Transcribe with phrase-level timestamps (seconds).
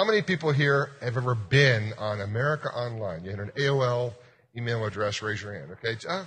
[0.00, 3.22] How many people here have ever been on America Online?
[3.22, 4.14] You had an AOL
[4.56, 5.72] email address, raise your hand.
[5.72, 6.24] Okay, uh,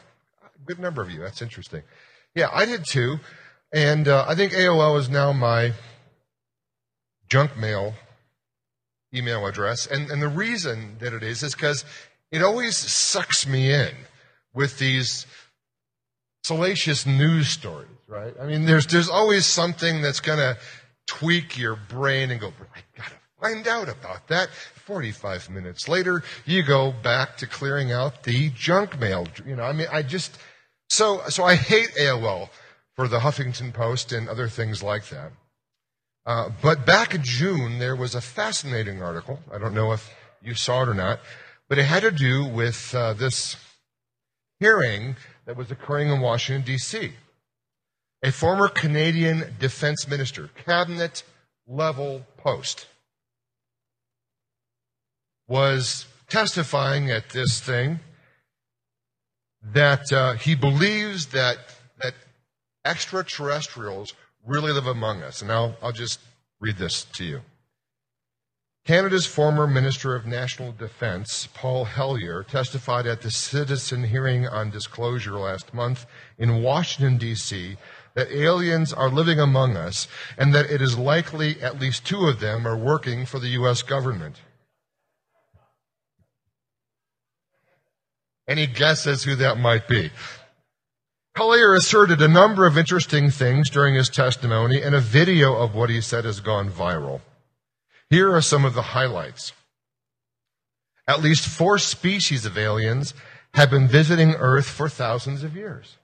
[0.64, 1.20] good number of you.
[1.20, 1.82] That's interesting.
[2.36, 3.20] Yeah, I did too.
[3.74, 5.74] And uh, I think AOL is now my
[7.28, 7.96] junk mail
[9.12, 9.88] email address.
[9.88, 11.84] And, and the reason that it is is because
[12.32, 13.90] it always sucks me in
[14.54, 15.26] with these
[16.44, 18.36] salacious news stories, right?
[18.40, 20.60] I mean, there's, there's always something that's going to
[21.08, 24.50] tweak your brain and go, I got to find out about that.
[24.86, 29.28] 45 minutes later, you go back to clearing out the junk mail.
[29.46, 30.38] You know, I mean, I just,
[30.90, 32.50] so, so I hate AOL
[32.96, 35.32] for the Huffington Post and other things like that.
[36.26, 39.40] Uh, but back in June, there was a fascinating article.
[39.54, 40.10] I don't know if
[40.42, 41.20] you saw it or not,
[41.68, 43.58] but it had to do with uh, this
[44.60, 47.12] hearing that was occurring in Washington, D.C.
[48.24, 51.24] A former Canadian defense minister, cabinet
[51.68, 52.88] level post,
[55.54, 58.00] was testifying at this thing
[59.72, 61.58] that uh, he believes that,
[62.02, 62.16] that
[62.84, 64.16] extraterrestrials
[64.48, 65.44] really live among us.
[65.44, 66.20] And I'll, I'll just
[66.60, 67.42] read this to you.
[68.84, 75.38] Canada's former Minister of National Defense, Paul Hellyer, testified at the citizen hearing on disclosure
[75.38, 76.08] last month
[76.40, 77.78] in Washington, D.C.,
[78.16, 82.40] that aliens are living among us and that it is likely at least two of
[82.40, 83.84] them are working for the U.S.
[83.84, 84.42] government.
[88.48, 90.12] Any guesses who that might be?
[91.36, 95.90] Hellyer asserted a number of interesting things during his testimony, and a video of what
[95.90, 97.22] he said has gone viral.
[98.10, 99.54] Here are some of the highlights.
[101.08, 103.14] At least four species of aliens
[103.56, 105.98] have been visiting Earth for thousands of years.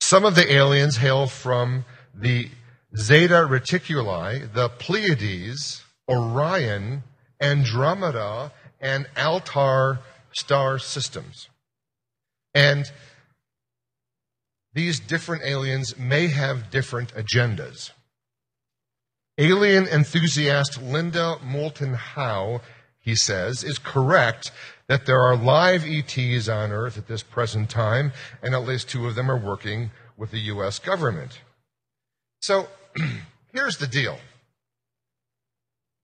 [0.00, 2.48] Some of the aliens hail from the
[2.96, 7.02] Zeta Reticuli, the Pleiades, Orion,
[7.40, 9.98] Andromeda, and Altair
[10.34, 11.48] star systems.
[12.54, 12.90] And
[14.72, 17.90] these different aliens may have different agendas.
[19.38, 22.60] Alien enthusiast Linda Moulton Howe,
[23.00, 24.52] he says, is correct
[24.88, 29.06] that there are live ETs on Earth at this present time, and at least two
[29.06, 30.78] of them are working with the U.S.
[30.78, 31.40] government.
[32.40, 32.68] So
[33.52, 34.18] here's the deal.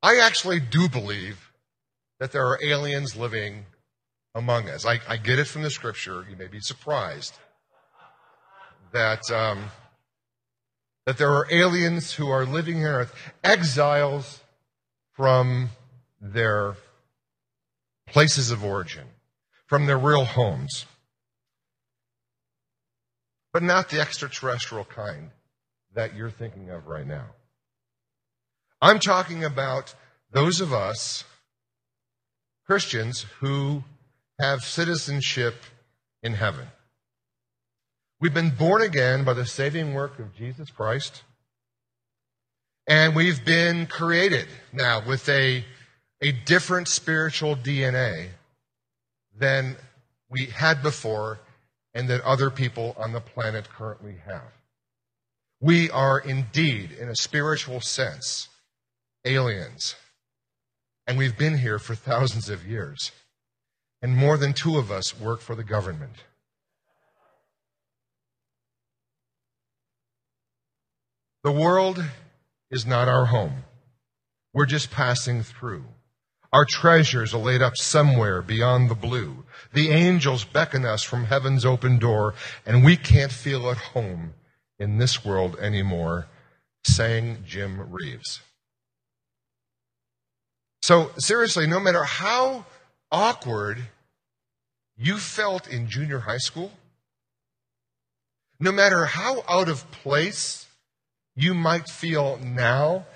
[0.03, 1.50] I actually do believe
[2.19, 3.66] that there are aliens living
[4.34, 4.86] among us.
[4.86, 6.24] I, I get it from the scripture.
[6.28, 7.34] You may be surprised
[8.92, 9.64] that, um,
[11.06, 14.41] that there are aliens who are living here on earth, exiles
[15.12, 15.70] from
[16.20, 16.74] their
[18.06, 19.06] places of origin,
[19.66, 20.86] from their real homes,
[23.52, 25.30] but not the extraterrestrial kind
[25.94, 27.26] that you're thinking of right now.
[28.80, 29.94] I'm talking about
[30.32, 31.24] those of us,
[32.66, 33.84] Christians, who
[34.41, 35.55] have citizenship
[36.23, 36.67] in heaven.
[38.21, 41.23] We've been born again by the saving work of Jesus Christ.
[42.87, 45.65] And we've been created now with a,
[46.21, 48.28] a different spiritual DNA
[49.39, 49.77] than
[50.28, 51.39] we had before
[51.95, 54.53] and that other people on the planet currently have.
[55.61, 58.49] We are indeed, in a spiritual sense,
[59.25, 59.95] aliens.
[61.07, 63.12] And we've been here for thousands of years
[64.03, 66.25] and more than two of us work for the government.
[71.43, 72.05] The world
[72.71, 73.65] is not our home.
[74.53, 75.84] We're just passing through.
[76.53, 79.44] Our treasures are laid up somewhere beyond the blue.
[79.72, 82.34] The angels beckon us from heaven's open door,
[82.66, 84.34] and we can't feel at home
[84.78, 86.27] in this world anymore,
[86.84, 88.41] sang Jim Reeves.
[90.83, 92.65] So, seriously, no matter how
[93.10, 93.78] awkward
[94.97, 96.72] you felt in junior high school,
[98.59, 100.66] no matter how out of place
[101.34, 103.06] you might feel now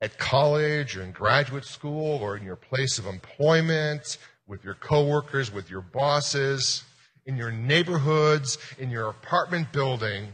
[0.00, 5.52] at college or in graduate school or in your place of employment, with your coworkers,
[5.52, 6.84] with your bosses,
[7.26, 10.28] in your neighborhoods, in your apartment building.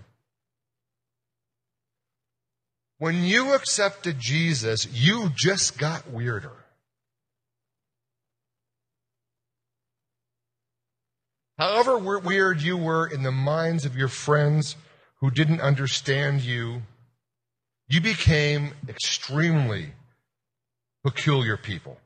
[2.98, 6.52] When you accepted Jesus, you just got weirder.
[11.60, 14.76] However weird you were in the minds of your friends
[15.16, 16.80] who didn't understand you,
[17.86, 19.92] you became extremely
[21.04, 21.98] peculiar people.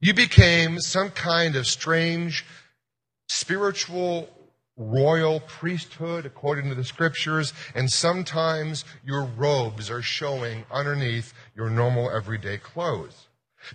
[0.00, 2.46] You became some kind of strange
[3.28, 4.30] spiritual
[4.78, 12.10] royal priesthood according to the scriptures, and sometimes your robes are showing underneath your normal
[12.10, 13.26] everyday clothes.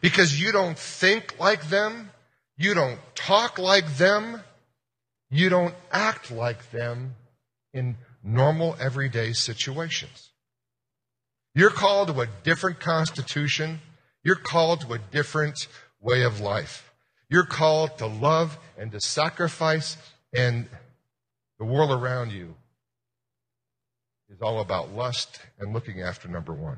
[0.01, 2.09] Because you don't think like them,
[2.57, 4.41] you don't talk like them,
[5.29, 7.15] you don't act like them
[7.73, 10.31] in normal everyday situations.
[11.55, 13.79] You're called to a different constitution.
[14.23, 15.67] You're called to a different
[15.99, 16.91] way of life.
[17.29, 19.97] You're called to love and to sacrifice,
[20.35, 20.67] and
[21.59, 22.55] the world around you
[24.29, 26.77] is all about lust and looking after number one.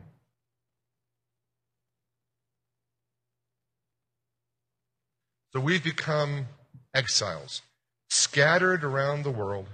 [5.53, 6.47] So we've become
[6.93, 7.61] exiles,
[8.11, 9.67] scattered around the world,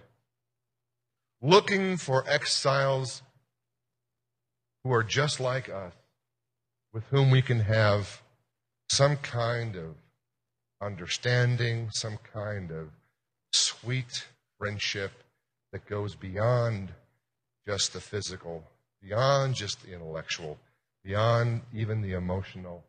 [1.42, 3.24] looking for exiles
[4.84, 5.94] who are just like us,
[6.94, 8.22] with whom we can have
[8.90, 9.96] some kind of
[10.80, 12.90] understanding, some kind of
[13.54, 14.28] sweet
[14.60, 15.12] friendship
[15.72, 16.90] that goes beyond
[17.68, 18.64] just the physical,
[19.02, 20.60] beyond just the intellectual,
[21.04, 22.84] beyond even the emotional,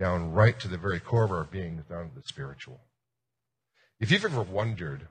[0.00, 2.80] down right to the very core of our beings, down to the spiritual.
[4.00, 5.08] If you've ever wondered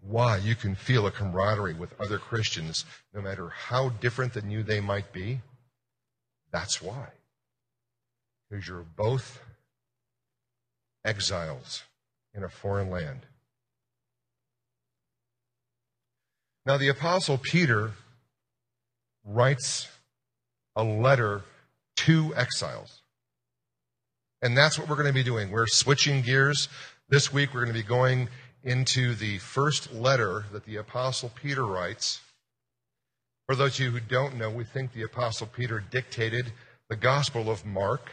[0.00, 4.62] why you can feel a camaraderie with other Christians, no matter how different than you
[4.62, 5.40] they might be,
[6.52, 7.08] that's why.
[8.48, 9.40] Because you're both
[11.04, 11.82] exiles
[12.34, 13.20] in a foreign land.
[16.64, 17.92] Now, the Apostle Peter
[19.24, 19.88] writes
[20.76, 21.42] a letter
[21.96, 23.02] to exiles.
[24.42, 25.50] And that's what we're going to be doing.
[25.50, 26.68] We're switching gears.
[27.10, 28.28] This week, we're going to be going
[28.62, 32.20] into the first letter that the Apostle Peter writes.
[33.46, 36.52] For those of you who don't know, we think the Apostle Peter dictated
[36.90, 38.10] the Gospel of Mark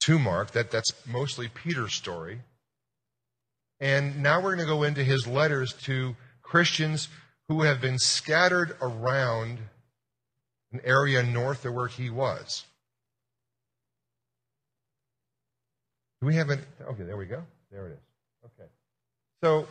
[0.00, 0.50] to Mark.
[0.50, 2.42] That, that's mostly Peter's story.
[3.80, 7.08] And now we're going to go into his letters to Christians
[7.48, 9.58] who have been scattered around
[10.74, 12.66] an area north of where he was.
[16.20, 16.60] Do we have an.
[16.82, 17.42] Okay, there we go.
[17.70, 17.98] There it is.
[18.44, 18.68] Okay.
[19.42, 19.66] So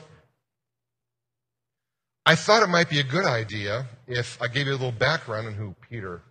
[2.25, 5.47] I thought it might be a good idea if I gave you a little background
[5.47, 6.21] on who Peter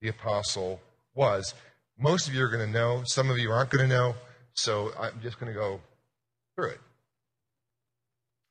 [0.00, 0.80] the Apostle
[1.14, 1.54] was.
[1.96, 4.16] Most of you are going to know, some of you aren't going to know,
[4.54, 5.80] so I'm just going to go
[6.56, 6.80] through it.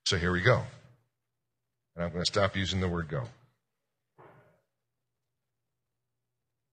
[0.06, 0.64] So here we go.
[1.96, 3.24] And I'm going to stop using the word go.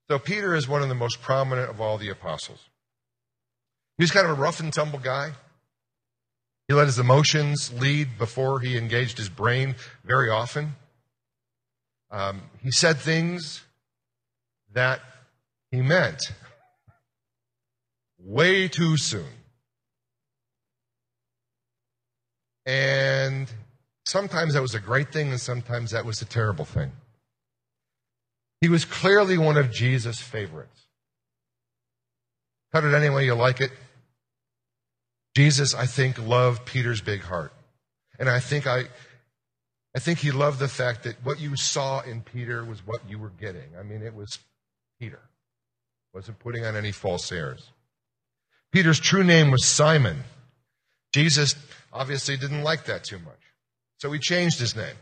[0.08, 2.69] So Peter is one of the most prominent of all the apostles.
[4.00, 5.32] He's kind of a rough and tumble guy.
[6.68, 9.74] He let his emotions lead before he engaged his brain
[10.06, 10.76] very often.
[12.10, 13.62] Um, he said things
[14.72, 15.02] that
[15.70, 16.32] he meant
[18.18, 19.28] way too soon.
[22.64, 23.52] And
[24.06, 26.92] sometimes that was a great thing, and sometimes that was a terrible thing.
[28.62, 30.86] He was clearly one of Jesus' favorites.
[32.72, 33.72] Cut it any way you like it.
[35.40, 37.54] Jesus, I think, loved Peter's big heart.
[38.18, 38.84] And I think I,
[39.96, 43.18] I think he loved the fact that what you saw in Peter was what you
[43.18, 43.70] were getting.
[43.78, 44.38] I mean, it was
[45.00, 45.20] Peter.
[46.12, 47.70] Wasn't putting on any false airs.
[48.70, 50.24] Peter's true name was Simon.
[51.14, 51.54] Jesus
[51.90, 53.40] obviously didn't like that too much.
[53.96, 54.96] So he changed his name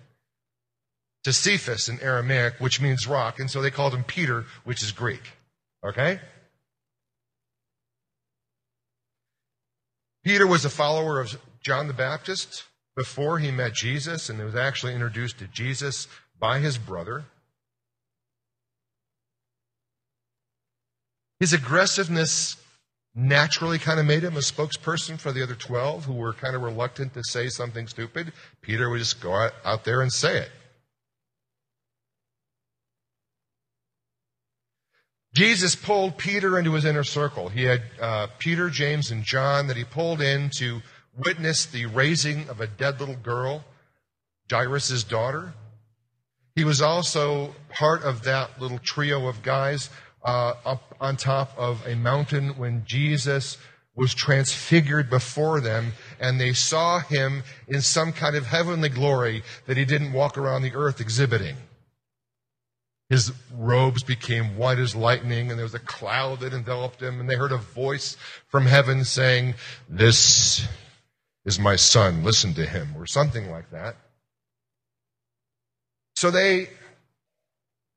[1.24, 4.92] to Cephas in Aramaic, which means rock, and so they called him Peter, which is
[4.92, 5.32] Greek.
[5.84, 6.20] Okay?
[10.24, 12.64] Peter was a follower of John the Baptist
[12.96, 16.08] before he met Jesus and was actually introduced to Jesus
[16.38, 17.24] by his brother.
[21.40, 22.56] His aggressiveness
[23.14, 26.62] naturally kind of made him a spokesperson for the other 12 who were kind of
[26.62, 28.32] reluctant to say something stupid.
[28.60, 30.50] Peter would just go out there and say it.
[35.38, 37.48] Jesus pulled Peter into his inner circle.
[37.48, 40.80] He had uh, Peter, James, and John that he pulled in to
[41.16, 43.64] witness the raising of a dead little girl,
[44.50, 45.54] Jairus' daughter.
[46.56, 49.90] He was also part of that little trio of guys
[50.24, 53.58] uh, up on top of a mountain when Jesus
[53.94, 59.76] was transfigured before them and they saw him in some kind of heavenly glory that
[59.76, 61.54] he didn't walk around the earth exhibiting.
[63.08, 67.28] His robes became white as lightning, and there was a cloud that enveloped him, and
[67.28, 68.16] they heard a voice
[68.48, 69.54] from heaven saying,
[69.88, 70.66] This
[71.46, 73.96] is my son, listen to him, or something like that.
[76.16, 76.68] So they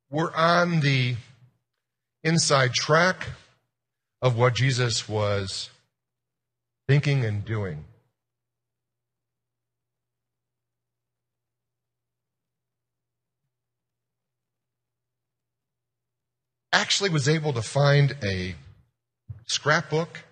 [0.09, 1.15] were on the
[2.23, 3.27] inside track
[4.21, 5.69] of what Jesus was
[6.87, 7.83] thinking and doing.
[16.73, 18.55] Actually was able to find a
[19.45, 20.23] scrapbook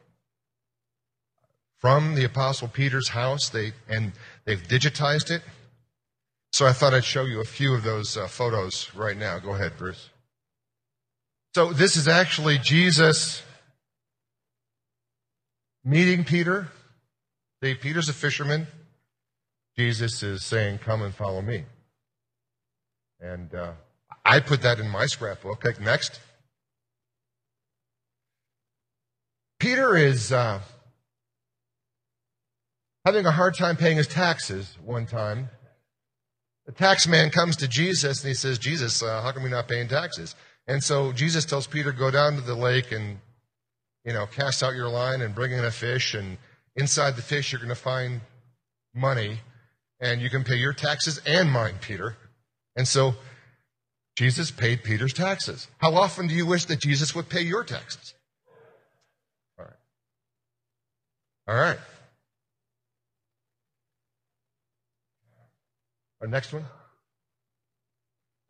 [1.78, 3.50] from the Apostle Peter's house.
[3.50, 4.14] They, and
[4.46, 5.42] they've digitized it.
[6.52, 9.40] So I thought I'd show you a few of those uh, photos right now.
[9.40, 10.10] Go ahead, Bruce.
[11.56, 13.42] So this is actually Jesus
[15.84, 16.68] meeting Peter.
[17.64, 18.68] See, Peter's a fisherman.
[19.78, 21.66] Jesus is saying, Come and follow me.
[23.20, 23.74] And uh,
[24.26, 25.64] I put that in my scrapbook.
[25.80, 26.20] Next.
[29.60, 30.60] Peter is uh,
[33.06, 35.50] having a hard time paying his taxes one time.
[36.66, 39.68] The tax man comes to Jesus and he says, Jesus, uh, how come you're not
[39.68, 40.36] paying taxes?
[40.68, 43.20] And so Jesus tells Peter, go down to the lake and,
[44.06, 46.14] you know, cast out your line and bring in a fish.
[46.14, 46.38] And
[46.76, 48.22] inside the fish, you're going to find
[48.94, 49.40] money.
[50.00, 52.16] And you can pay your taxes and mine, Peter.
[52.76, 53.16] And so
[54.16, 55.68] Jesus paid Peter's taxes.
[55.80, 58.14] How often do you wish that Jesus would pay your taxes?
[59.58, 59.74] All right.
[61.50, 61.80] All right.
[66.22, 66.66] Our next one.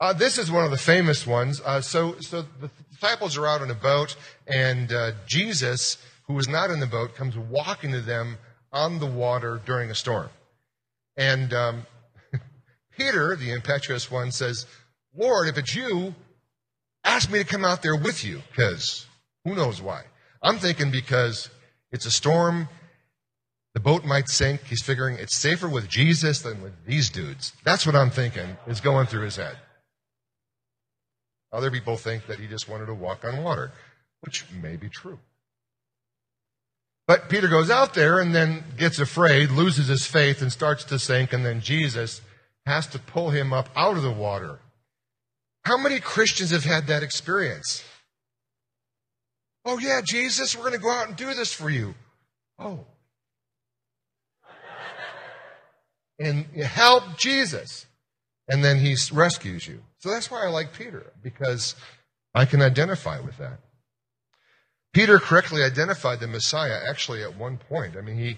[0.01, 1.61] Uh, this is one of the famous ones.
[1.63, 6.49] Uh, so, so the disciples are out on a boat, and uh, Jesus, who was
[6.49, 8.37] not in the boat, comes walking to them
[8.73, 10.29] on the water during a storm.
[11.15, 11.85] And um,
[12.97, 14.65] Peter, the impetuous one, says,
[15.15, 16.15] Lord, if it's you,
[17.05, 19.05] ask me to come out there with you, because
[19.45, 20.03] who knows why.
[20.43, 21.49] I'm thinking because
[21.93, 22.67] it's a storm,
[23.79, 24.65] the boat might sink.
[24.65, 27.53] He's figuring it's safer with Jesus than with these dudes.
[27.63, 29.55] That's what I'm thinking is going through his head.
[31.53, 33.71] Other people think that he just wanted to walk on water,
[34.19, 35.17] which may be true.
[37.07, 40.99] But Peter goes out there and then gets afraid, loses his faith, and starts to
[40.99, 42.19] sink, and then Jesus
[42.65, 44.59] has to pull him up out of the water.
[45.63, 47.85] How many Christians have had that experience?
[49.63, 51.95] Oh, yeah, Jesus, we're going to go out and do this for you.
[52.59, 52.85] Oh.
[56.19, 57.85] And help Jesus.
[58.47, 59.81] And then he rescues you.
[59.99, 61.75] So that's why I like Peter, because
[62.33, 63.59] I can identify with that.
[64.93, 67.95] Peter correctly identified the Messiah actually at one point.
[67.95, 68.37] I mean, he,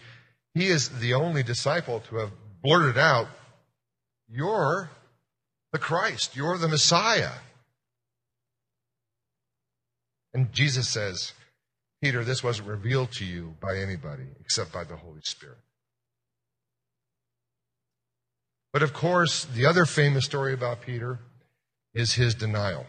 [0.54, 3.28] he is the only disciple to have blurted out,
[4.30, 4.90] You're
[5.72, 7.32] the Christ, you're the Messiah.
[10.34, 11.34] And Jesus says,
[12.02, 15.58] Peter, this wasn't revealed to you by anybody except by the Holy Spirit.
[18.74, 21.20] But of course, the other famous story about Peter
[21.94, 22.86] is his denial.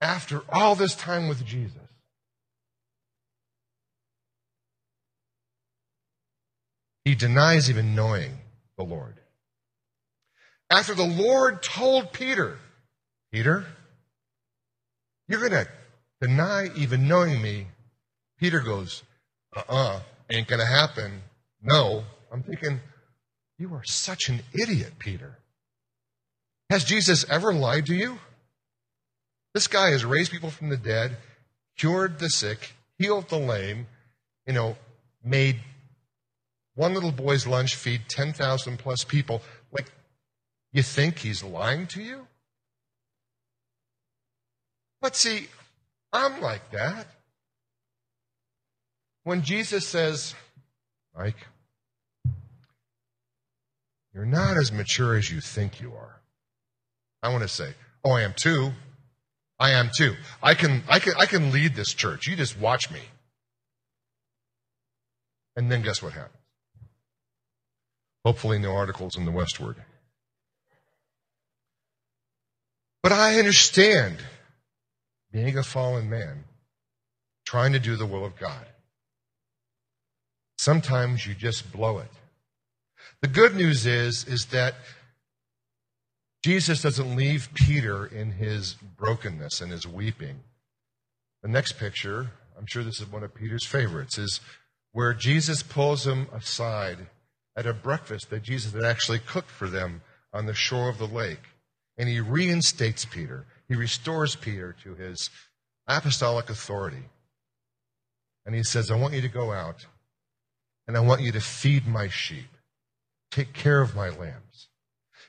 [0.00, 1.80] After all this time with Jesus,
[7.04, 8.38] he denies even knowing
[8.76, 9.20] the Lord.
[10.70, 12.58] After the Lord told Peter,
[13.32, 13.64] Peter,
[15.28, 15.68] you're going to
[16.20, 17.66] deny even knowing me,
[18.38, 19.02] Peter goes,
[19.56, 21.22] uh uh-uh, uh, ain't going to happen.
[21.62, 22.04] No.
[22.32, 22.80] I'm thinking,
[23.58, 25.38] you are such an idiot, Peter.
[26.70, 28.18] Has Jesus ever lied to you?
[29.54, 31.16] This guy has raised people from the dead,
[31.78, 33.86] cured the sick, healed the lame,
[34.46, 34.76] you know,
[35.24, 35.60] made
[36.74, 39.42] one little boy's lunch feed 10,000 plus people.
[39.72, 39.90] Like,
[40.72, 42.26] you think he's lying to you?
[45.00, 45.48] But see,
[46.12, 47.06] I'm like that.
[49.24, 50.34] When Jesus says,
[51.16, 51.46] Mike,
[54.16, 56.16] you're not as mature as you think you are.
[57.22, 58.72] I want to say, Oh, I am too.
[59.58, 60.14] I am too.
[60.42, 62.26] I can, I can, I can lead this church.
[62.26, 63.00] You just watch me.
[65.54, 66.32] And then guess what happens?
[68.24, 69.76] Hopefully, no articles in the Westword.
[73.02, 74.16] But I understand
[75.30, 76.44] being a fallen man,
[77.44, 78.66] trying to do the will of God.
[80.58, 82.10] Sometimes you just blow it.
[83.22, 84.74] The good news is, is that
[86.44, 90.40] Jesus doesn't leave Peter in his brokenness and his weeping.
[91.42, 94.40] The next picture, I'm sure this is one of Peter's favorites, is
[94.92, 97.08] where Jesus pulls him aside
[97.56, 101.06] at a breakfast that Jesus had actually cooked for them on the shore of the
[101.06, 101.42] lake.
[101.98, 103.46] And he reinstates Peter.
[103.68, 105.30] He restores Peter to his
[105.88, 107.04] apostolic authority.
[108.44, 109.86] And he says, I want you to go out
[110.86, 112.48] and I want you to feed my sheep.
[113.30, 114.68] Take care of my lambs.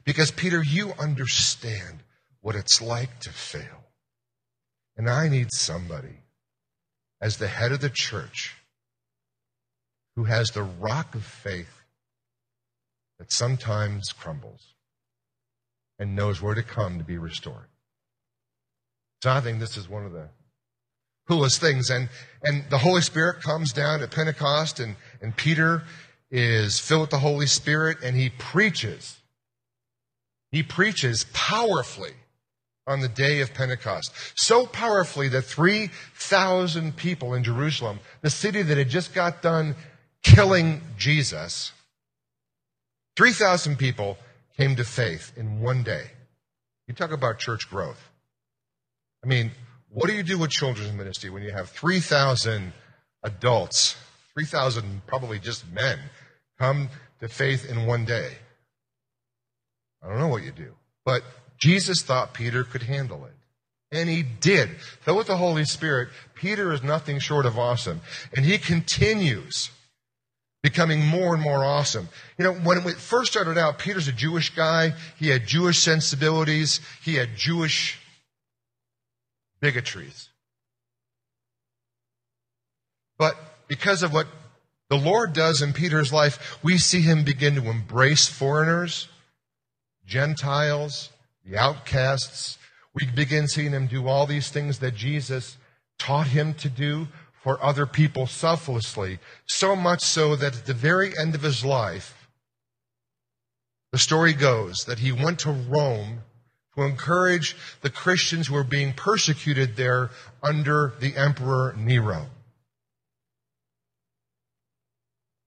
[0.05, 2.03] Because, Peter, you understand
[2.41, 3.83] what it's like to fail.
[4.95, 6.21] And I need somebody
[7.21, 8.55] as the head of the church
[10.15, 11.83] who has the rock of faith
[13.19, 14.73] that sometimes crumbles
[15.99, 17.67] and knows where to come to be restored.
[19.23, 20.29] So I think this is one of the
[21.27, 21.89] coolest things.
[21.89, 22.09] And,
[22.43, 25.83] and the Holy Spirit comes down at Pentecost and, and Peter
[26.29, 29.17] is filled with the Holy Spirit and he preaches.
[30.51, 32.13] He preaches powerfully
[32.85, 34.11] on the day of Pentecost.
[34.35, 39.75] So powerfully that 3,000 people in Jerusalem, the city that had just got done
[40.23, 41.73] killing Jesus,
[43.17, 44.17] 3,000 people
[44.55, 46.11] came to faith in one day.
[46.87, 48.09] You talk about church growth.
[49.23, 49.51] I mean,
[49.89, 52.71] what do you do with children's ministry when you have 3,000
[53.23, 53.97] adults,
[54.37, 55.97] 3,000 probably just men,
[56.59, 56.89] come
[57.19, 58.33] to faith in one day?
[60.03, 60.75] I don't know what you do.
[61.03, 61.23] But
[61.57, 63.33] Jesus thought Peter could handle it.
[63.91, 64.69] And he did.
[65.05, 68.01] Though with the Holy Spirit, Peter is nothing short of awesome.
[68.35, 69.71] And he continues
[70.61, 72.07] becoming more and more awesome.
[72.37, 74.93] You know, when it first started out, Peter's a Jewish guy.
[75.17, 76.79] He had Jewish sensibilities.
[77.01, 77.97] He had Jewish
[79.61, 80.29] bigotries.
[83.17, 83.35] But
[83.67, 84.27] because of what
[84.89, 89.09] the Lord does in Peter's life, we see him begin to embrace foreigners,
[90.05, 91.09] Gentiles,
[91.45, 92.57] the outcasts.
[92.93, 95.57] We begin seeing him do all these things that Jesus
[95.99, 97.07] taught him to do
[97.43, 102.27] for other people selflessly, so much so that at the very end of his life,
[103.91, 106.23] the story goes that he went to Rome
[106.75, 110.11] to encourage the Christians who were being persecuted there
[110.43, 112.27] under the Emperor Nero.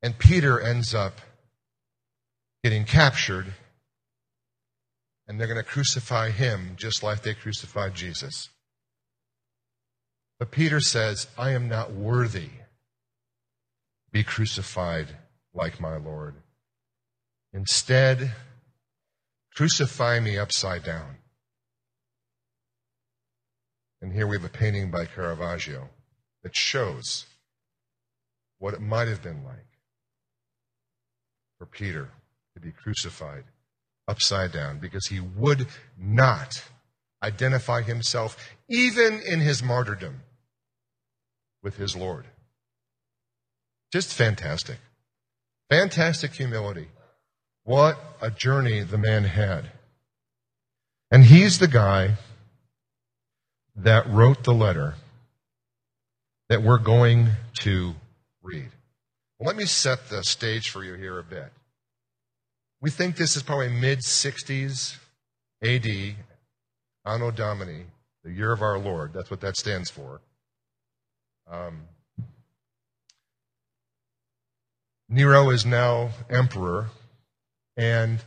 [0.03, 1.21] And Peter ends up
[2.63, 3.55] getting captured,
[5.27, 8.49] and they're going to crucify him just like they crucified Jesus.
[10.39, 12.51] But Peter says, I am not worthy
[14.13, 15.09] be crucified
[15.55, 16.35] like my Lord.
[17.53, 18.33] Instead,
[19.55, 21.17] crucify me upside down.
[24.03, 25.91] And here we have a painting by Caravaggio
[26.43, 27.27] that shows
[28.59, 29.70] what it might have been like
[31.61, 32.09] for Peter
[32.55, 33.45] to be crucified
[34.09, 35.67] upside down because he would
[35.99, 36.65] not
[37.23, 40.23] identify himself, even in his martyrdom,
[41.63, 42.25] with his Lord.
[43.93, 44.79] Just fantastic.
[45.69, 46.89] Fantastic humility.
[47.65, 49.71] What a journey the man had.
[51.11, 52.15] And he's the guy
[53.77, 54.95] that wrote the letter
[56.49, 57.93] that we're going to
[58.43, 58.71] read.
[59.43, 61.51] Let me set the stage for you here a bit.
[62.83, 64.99] We think this is probably mid 60s
[65.63, 65.87] AD,
[67.07, 67.85] Anno Domini,
[68.23, 69.15] the year of our Lord.
[69.15, 70.21] That's what that stands for.
[71.51, 71.85] Um,
[75.09, 76.89] Nero is now emperor,
[77.79, 78.21] and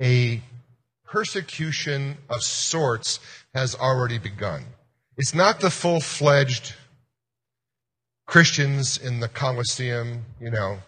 [0.00, 0.42] a
[1.06, 3.18] persecution of sorts
[3.54, 4.64] has already begun.
[5.16, 6.74] It's not the full fledged
[8.26, 10.78] Christians in the Colosseum, you know,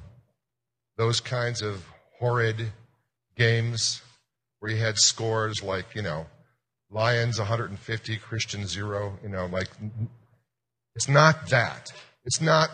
[0.96, 1.86] those kinds of
[2.18, 2.72] horrid
[3.36, 4.00] games
[4.60, 6.26] where you had scores like, you know,
[6.90, 9.68] Lions 150, Christian zero, you know, like
[10.94, 11.92] it's not that.
[12.24, 12.70] It's not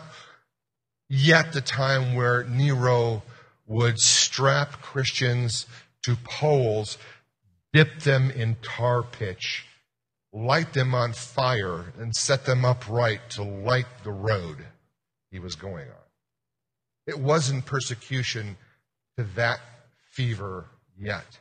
[1.09, 3.23] yet the time where Nero
[3.67, 5.65] would strap Christians
[6.03, 6.97] to poles,
[7.73, 9.65] dip them in tar pitch,
[10.33, 14.57] light them on fire, and set them upright to light the road
[15.31, 16.03] he was going on.
[17.05, 18.57] It wasn't persecution
[19.17, 19.59] to that
[20.11, 20.65] fever
[20.99, 21.39] yet.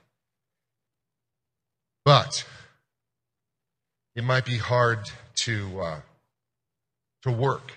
[2.05, 2.44] But
[4.14, 6.00] it might be hard to uh,
[7.22, 7.72] to work,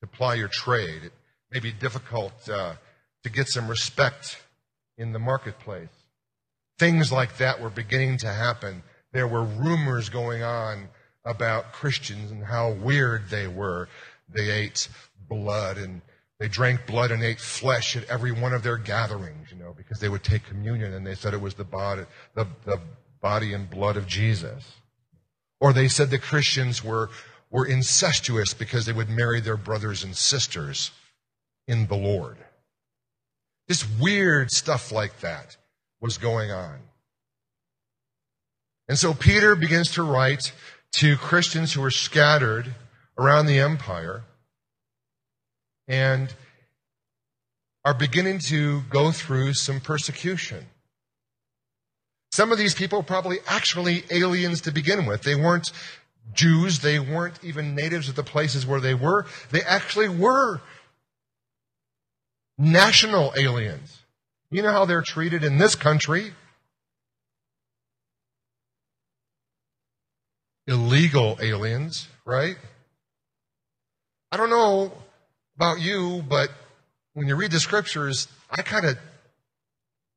[0.00, 1.04] to ply your trade.
[1.04, 1.12] It
[1.52, 2.74] may be difficult uh,
[3.22, 4.42] to get some respect
[4.98, 5.88] in the marketplace.
[6.78, 8.82] Things like that were beginning to happen.
[9.12, 10.88] There were rumors going on
[11.24, 13.88] about Christians and how weird they were.
[14.28, 14.88] They ate
[15.28, 16.00] blood and
[16.40, 20.00] they drank blood and ate flesh at every one of their gatherings, you know, because
[20.00, 22.80] they would take communion and they said it was the body, the, the
[23.20, 24.64] body and blood of Jesus.
[25.60, 27.10] Or they said the Christians were
[27.52, 30.90] were incestuous because they would marry their brothers and sisters
[31.68, 32.38] in the Lord.
[33.68, 35.56] This weird stuff like that
[36.00, 36.78] was going on.
[38.92, 40.52] And so Peter begins to write
[40.96, 42.74] to Christians who are scattered
[43.16, 44.24] around the empire
[45.88, 46.28] and
[47.86, 50.66] are beginning to go through some persecution.
[52.32, 55.22] Some of these people probably actually aliens to begin with.
[55.22, 55.72] They weren't
[56.34, 56.80] Jews.
[56.80, 59.24] They weren't even natives of the places where they were.
[59.52, 60.60] They actually were
[62.58, 64.02] national aliens.
[64.50, 66.34] You know how they're treated in this country.
[70.66, 72.56] Illegal aliens, right?
[74.30, 74.92] I don't know
[75.56, 76.50] about you, but
[77.14, 78.98] when you read the scriptures, I kind of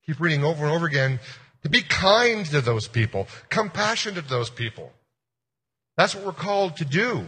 [0.05, 1.19] keep reading over and over again
[1.63, 4.93] to be kind to those people, compassionate to those people.
[5.97, 7.25] That's what we're called to do.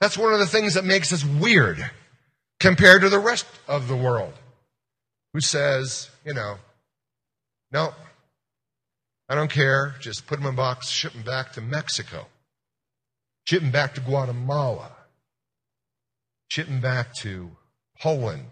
[0.00, 1.90] That's one of the things that makes us weird
[2.58, 4.32] compared to the rest of the world
[5.32, 6.56] who says, you know,
[7.72, 7.94] no,
[9.30, 9.94] I don't care.
[10.00, 12.26] Just put them in a box, ship them back to Mexico,
[13.44, 14.90] ship them back to Guatemala,
[16.48, 17.52] ship them back to
[18.00, 18.46] Poland,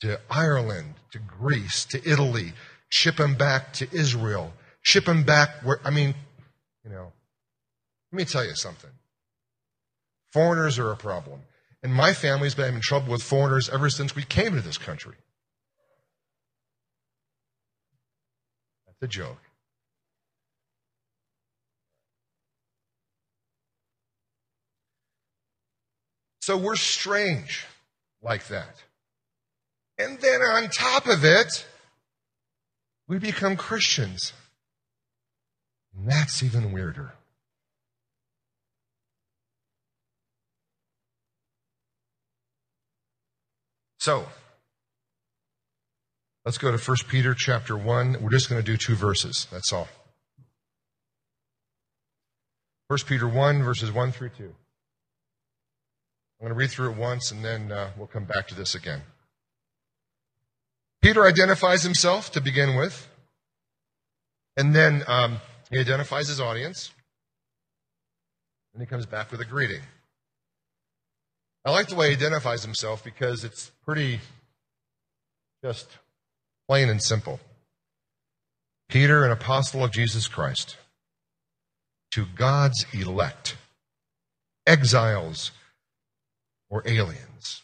[0.00, 2.52] to Ireland, to Greece, to Italy,
[2.88, 6.14] ship them back to Israel, ship them back where, I mean,
[6.84, 7.12] you know,
[8.12, 8.90] let me tell you something.
[10.32, 11.40] Foreigners are a problem.
[11.82, 15.16] And my family's been in trouble with foreigners ever since we came to this country.
[18.86, 19.40] That's a joke.
[26.42, 27.64] So we're strange
[28.20, 28.82] like that.
[29.96, 31.64] And then on top of it,
[33.06, 34.32] we become Christians.
[35.96, 37.12] And that's even weirder.
[44.00, 44.26] So,
[46.44, 48.16] let's go to 1 Peter chapter 1.
[48.20, 49.46] We're just going to do two verses.
[49.52, 49.86] That's all.
[52.88, 54.52] 1 Peter 1, verses 1 through 2.
[56.42, 58.74] I'm going to read through it once and then uh, we'll come back to this
[58.74, 59.02] again.
[61.00, 63.08] Peter identifies himself to begin with,
[64.56, 66.90] and then um, he identifies his audience,
[68.74, 69.82] and he comes back with a greeting.
[71.64, 74.18] I like the way he identifies himself because it's pretty
[75.64, 75.88] just
[76.68, 77.38] plain and simple.
[78.88, 80.76] Peter, an apostle of Jesus Christ,
[82.12, 83.56] to God's elect,
[84.66, 85.52] exiles
[86.72, 87.62] or aliens,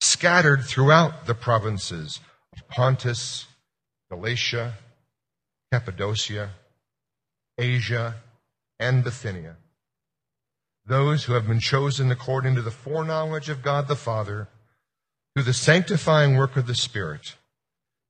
[0.00, 2.18] scattered throughout the provinces
[2.52, 3.46] of Pontus,
[4.10, 4.74] Galatia,
[5.70, 6.50] Cappadocia,
[7.56, 8.16] Asia,
[8.80, 9.56] and Bithynia
[10.86, 14.48] those who have been chosen according to the foreknowledge of God the Father,
[15.34, 17.34] through the sanctifying work of the Spirit,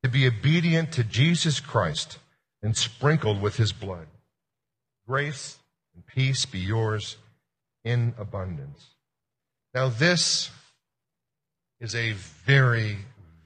[0.02, 2.18] to be obedient to Jesus Christ
[2.62, 4.06] and sprinkled with his blood.
[5.08, 5.58] Grace
[5.94, 7.16] and peace be yours
[7.82, 8.88] in abundance.
[9.76, 10.50] Now, this
[11.80, 12.12] is a
[12.46, 12.96] very,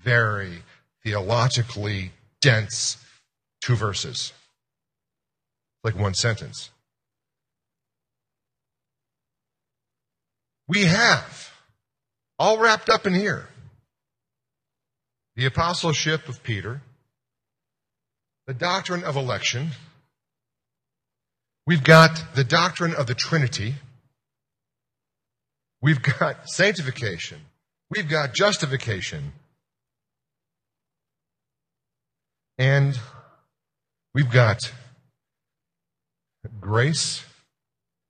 [0.01, 0.62] very
[1.03, 2.99] theologically dense
[3.61, 4.33] two verses,
[5.83, 6.71] like one sentence.
[10.69, 11.53] We have,
[12.38, 13.49] all wrapped up in here,
[15.35, 16.81] the apostleship of Peter,
[18.47, 19.71] the doctrine of election,
[21.66, 23.75] we've got the doctrine of the Trinity,
[25.83, 27.38] we've got sanctification,
[27.90, 29.33] we've got justification,
[32.59, 32.99] and
[34.14, 34.73] we've got
[36.61, 37.25] grace,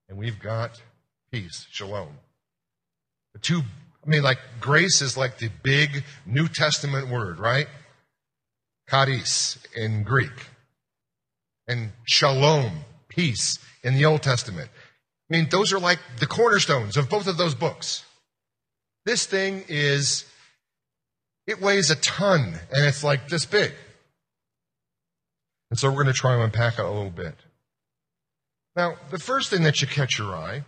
[0.08, 0.80] and we've got
[1.32, 2.08] peace, shalom.
[3.34, 3.62] The two,
[4.04, 7.68] I mean, like grace is like the big New Testament word, right?
[8.88, 10.48] Charis in Greek.
[11.68, 14.70] And shalom, peace in the Old Testament.
[15.30, 18.04] I mean, those are like the cornerstones of both of those books.
[19.04, 20.24] This thing is,
[21.46, 23.72] it weighs a ton and it's like this big.
[25.70, 27.36] And so we're going to try and unpack it a little bit.
[28.74, 30.64] Now, the first thing that should catch your eye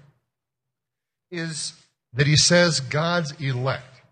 [1.31, 1.73] is
[2.13, 4.03] that he says God's elect.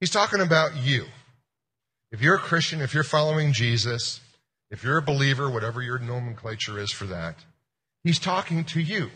[0.00, 1.06] He's talking about you.
[2.10, 4.20] If you're a Christian, if you're following Jesus,
[4.70, 7.36] if you're a believer, whatever your nomenclature is for that,
[8.04, 9.10] he's talking to you.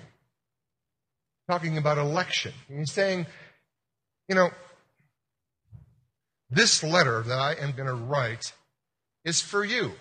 [1.48, 2.52] Talking about election.
[2.68, 3.26] He's saying,
[4.28, 4.50] you know,
[6.50, 8.52] this letter that I am going to write
[9.24, 9.92] is for you.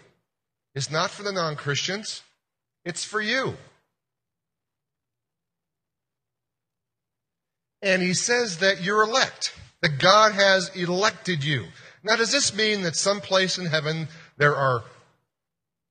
[0.73, 2.23] It's not for the non Christians,
[2.83, 3.55] it's for you.
[7.85, 11.65] and he says that you're elect, that God has elected you.
[12.03, 14.83] Now, does this mean that someplace in heaven there are,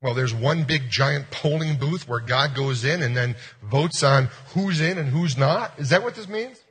[0.05, 4.29] well, there's one big giant polling booth where God goes in and then votes on
[4.49, 5.73] who's in and who's not?
[5.79, 6.63] Is that what this means?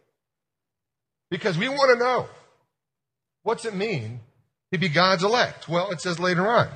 [1.31, 2.27] Because we want to know.
[3.41, 4.19] What's it mean
[4.71, 5.67] to be God's elect?
[5.67, 6.67] Well, it says later on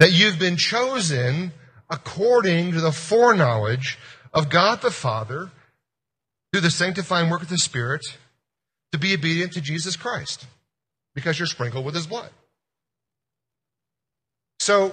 [0.00, 1.52] that you've been chosen
[1.88, 4.00] according to the foreknowledge
[4.34, 5.52] of God the Father
[6.52, 8.04] through the sanctifying work of the Spirit
[8.90, 10.44] to be obedient to Jesus Christ
[11.14, 12.30] because you're sprinkled with his blood.
[14.58, 14.92] So,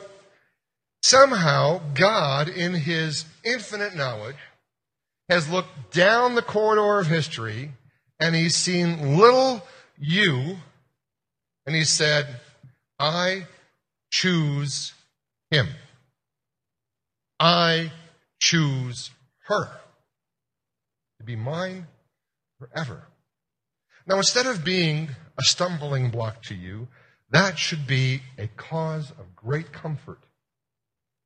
[1.04, 4.38] somehow God, in his infinite knowledge,
[5.30, 7.72] has looked down the corridor of history
[8.20, 9.62] and he's seen little
[10.00, 10.58] you
[11.66, 12.40] and he said,
[12.98, 13.48] I
[14.12, 14.94] choose
[15.52, 15.68] him.
[17.40, 17.92] I
[18.40, 19.12] choose
[19.48, 19.70] her
[21.20, 21.88] to be mine
[22.60, 23.08] forever.
[24.06, 26.88] Now, instead of being a stumbling block to you,
[27.32, 30.20] that should be a cause of great comfort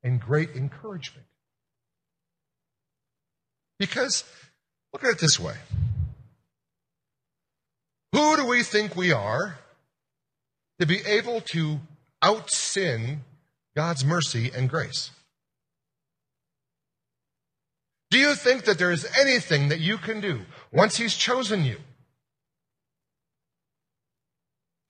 [0.02, 1.26] and great encouragement.
[3.78, 4.24] Because,
[4.92, 5.54] look at it this way
[8.12, 9.58] who do we think we are
[10.80, 11.80] to be able to
[12.22, 13.22] out sin
[13.76, 15.10] God's mercy and grace?
[18.10, 20.40] Do you think that there is anything that you can do
[20.72, 21.76] once He's chosen you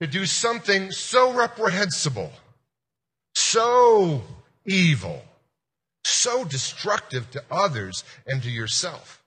[0.00, 2.30] to do something so reprehensible,
[3.34, 4.22] so
[4.68, 5.22] evil,
[6.04, 9.22] so destructive to others and to yourself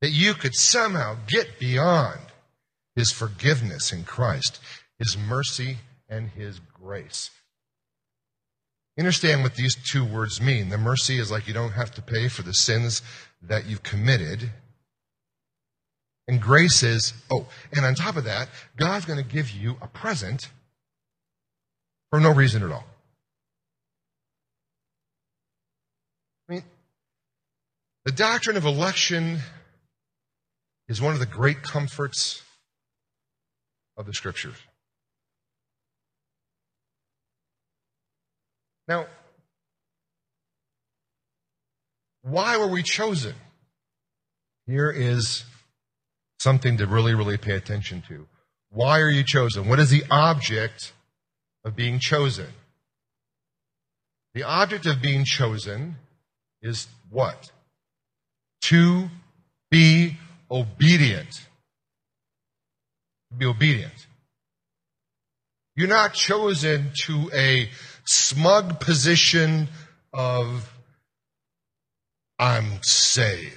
[0.00, 2.20] that you could somehow get beyond
[2.94, 4.60] His forgiveness in Christ,
[4.98, 7.30] His mercy, and His grace?
[8.98, 10.70] Understand what these two words mean.
[10.70, 13.00] The mercy is like you don't have to pay for the sins
[13.40, 14.50] that you've committed.
[16.26, 19.86] And grace is, oh, and on top of that, God's going to give you a
[19.86, 20.50] present
[22.10, 22.84] for no reason at all.
[26.48, 26.64] I mean,
[28.08, 29.38] the doctrine of election
[30.88, 32.42] is one of the great comforts
[33.98, 34.56] of the scriptures.
[38.88, 39.04] Now,
[42.22, 43.34] why were we chosen?
[44.66, 45.44] Here is
[46.38, 48.26] something to really, really pay attention to.
[48.70, 49.68] Why are you chosen?
[49.68, 50.94] What is the object
[51.62, 52.48] of being chosen?
[54.32, 55.96] The object of being chosen
[56.62, 57.52] is what?
[58.62, 59.08] To
[59.70, 60.16] be
[60.50, 61.46] obedient.
[63.36, 64.06] Be obedient.
[65.76, 67.70] You're not chosen to a
[68.04, 69.68] smug position
[70.12, 70.72] of,
[72.38, 73.54] I'm saved,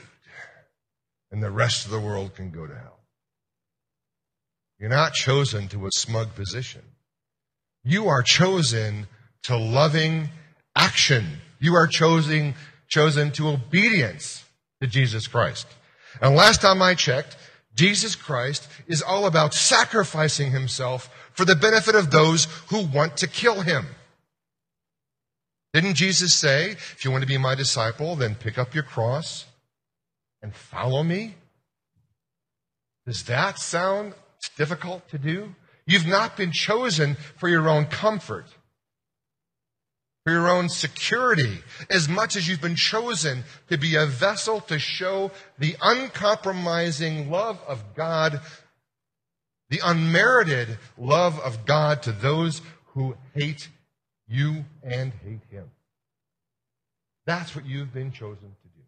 [1.32, 3.00] and the rest of the world can go to hell.
[4.80, 6.82] You're not chosen to a smug position.
[7.84, 9.08] You are chosen
[9.44, 10.30] to loving
[10.76, 11.26] action.
[11.60, 12.56] You are chosen,
[12.88, 14.44] chosen to obedience
[14.82, 15.68] to Jesus Christ.
[16.22, 17.38] And last time I checked,
[17.74, 23.28] Jesus Christ is all about sacrificing himself for the benefit of those who want to
[23.28, 23.86] kill him.
[25.74, 29.46] Didn't Jesus say, if you want to be my disciple, then pick up your cross
[30.42, 31.36] and follow me?
[33.06, 34.14] Does that sound
[34.58, 35.56] difficult to do?
[35.86, 38.46] You've not been chosen for your own comfort,
[40.24, 44.78] for your own security, as much as you've been chosen to be a vessel to
[44.78, 48.42] show the uncompromising love of God,
[49.70, 52.62] the unmerited love of God to those
[52.94, 53.70] who hate
[54.28, 55.72] you and hate him.
[57.26, 58.84] That's what you've been chosen to do.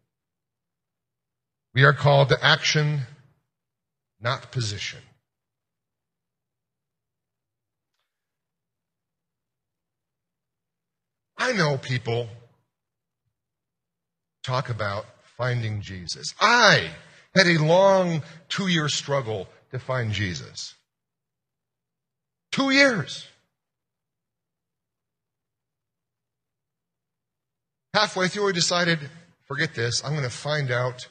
[1.74, 3.00] We are called to action,
[4.20, 5.00] not position.
[11.36, 12.28] I know people
[14.42, 16.34] talk about finding Jesus.
[16.40, 16.90] I
[17.34, 20.74] had a long two year struggle to find Jesus.
[22.52, 23.26] Two years.
[27.92, 28.98] Halfway through, I decided,
[29.46, 31.08] forget this, I'm going to find out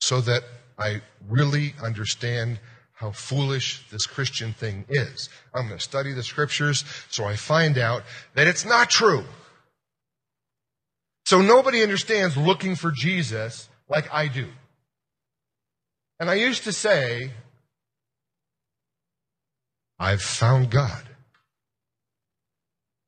[0.00, 0.42] so that
[0.78, 2.58] I really understand
[3.00, 5.30] how foolish this Christian thing is.
[5.54, 8.02] I'm going to study the scriptures so I find out
[8.34, 9.24] that it's not true.
[11.24, 14.48] So nobody understands looking for Jesus like I do.
[16.18, 17.30] And I used to say,
[19.98, 21.02] I've found God.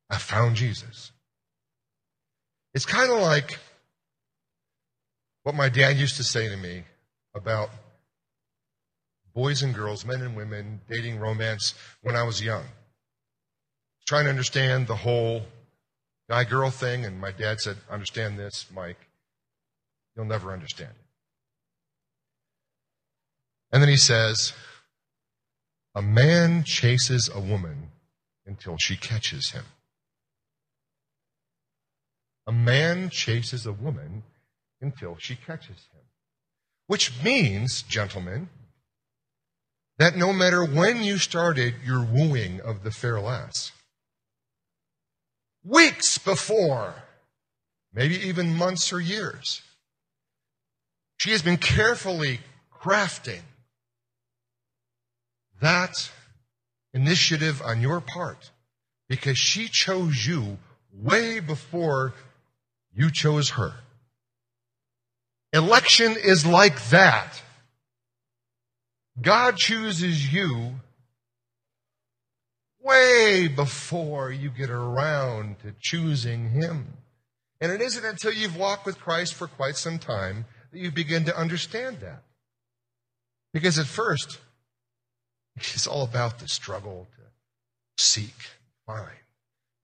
[0.08, 1.12] I found Jesus.
[2.72, 3.58] It's kind of like
[5.42, 6.84] what my dad used to say to me
[7.34, 7.68] about
[9.34, 12.64] boys and girls, men and women, dating romance when I was young.
[14.06, 15.42] Trying to understand the whole
[16.28, 18.98] guy girl thing, and my dad said, Understand this, Mike.
[20.16, 21.06] You'll never understand it.
[23.72, 24.52] And then he says,
[25.94, 27.90] A man chases a woman
[28.46, 29.64] until she catches him.
[32.46, 34.24] A man chases a woman
[34.80, 36.02] until she catches him.
[36.86, 38.48] Which means, gentlemen,
[40.02, 43.70] that no matter when you started your wooing of the fair lass,
[45.64, 46.92] weeks before,
[47.94, 49.62] maybe even months or years.
[51.18, 52.40] She has been carefully
[52.82, 53.42] crafting
[55.60, 55.94] that
[56.92, 58.50] initiative on your part
[59.08, 60.58] because she chose you
[60.92, 62.12] way before
[62.92, 63.72] you chose her.
[65.52, 67.40] Election is like that.
[69.20, 70.74] God chooses you
[72.80, 76.96] way before you get around to choosing Him.
[77.60, 81.24] And it isn't until you've walked with Christ for quite some time that you begin
[81.26, 82.22] to understand that.
[83.52, 84.40] Because at first,
[85.56, 88.34] it's all about the struggle to seek,
[88.86, 89.06] find,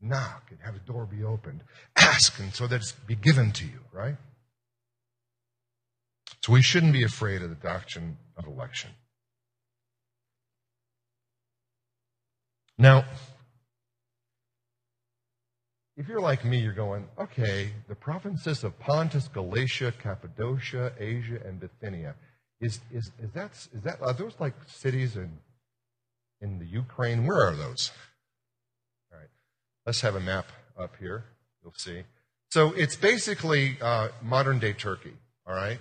[0.01, 1.63] knock, and have a door be opened.
[1.97, 4.17] Ask, and so that it's be given to you, right?
[6.43, 8.91] So we shouldn't be afraid of the doctrine of election.
[12.79, 13.05] Now,
[15.97, 21.59] if you're like me, you're going, okay, the provinces of Pontus, Galatia, Cappadocia, Asia, and
[21.59, 22.15] Bithynia.
[22.61, 25.39] Is, is, is, that, is that, are those like cities in,
[26.41, 27.27] in the Ukraine?
[27.27, 27.91] Where are those?
[29.13, 29.29] All right.
[29.85, 30.47] Let's have a map
[30.79, 31.25] up here.
[31.65, 32.03] You'll see.
[32.51, 35.15] So it's basically uh, modern day Turkey,
[35.47, 35.79] all right?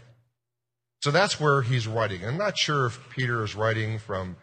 [1.04, 2.26] So that's where he's writing.
[2.26, 4.36] I'm not sure if Peter is writing from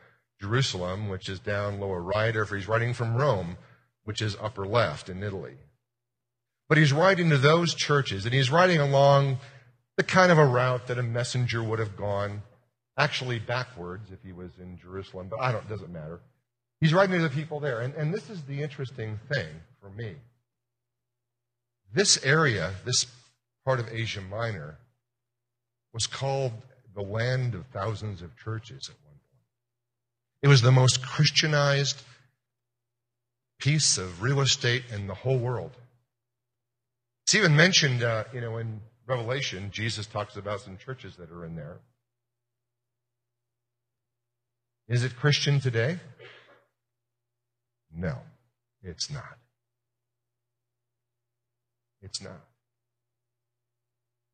[0.45, 3.57] Jerusalem, which is down lower right, or if he's writing from Rome,
[4.05, 5.57] which is upper left in Italy.
[6.69, 9.39] But he's writing to those churches, and he's writing along
[9.97, 12.43] the kind of a route that a messenger would have gone,
[12.99, 16.21] actually backwards if he was in Jerusalem, but I don't, it doesn't matter.
[16.81, 17.81] He's writing to the people there.
[17.81, 19.49] And, and this is the interesting thing
[19.81, 20.15] for me.
[21.95, 23.07] This area, this
[23.65, 24.77] part of Asia Minor,
[25.95, 26.53] was called
[26.95, 29.04] the land of thousands of churches at.
[30.45, 32.03] It was the most Christianized
[33.59, 35.71] piece of real estate in the whole world.
[37.25, 41.47] It's even mentioned, uh, you know, in Revelation, Jesus talks about some churches that are
[41.47, 41.79] in there.
[44.87, 45.99] Is it Christian today?
[47.91, 48.19] No,
[48.83, 49.39] it's not.
[52.03, 52.45] It's not.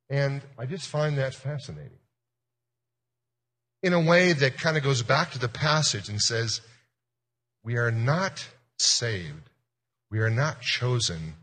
[0.08, 1.99] And I just find that fascinating.
[3.82, 6.60] In a way that kind of goes back to the passage and says,
[7.62, 8.46] we are not
[8.78, 9.48] saved,
[10.10, 11.34] we are not chosen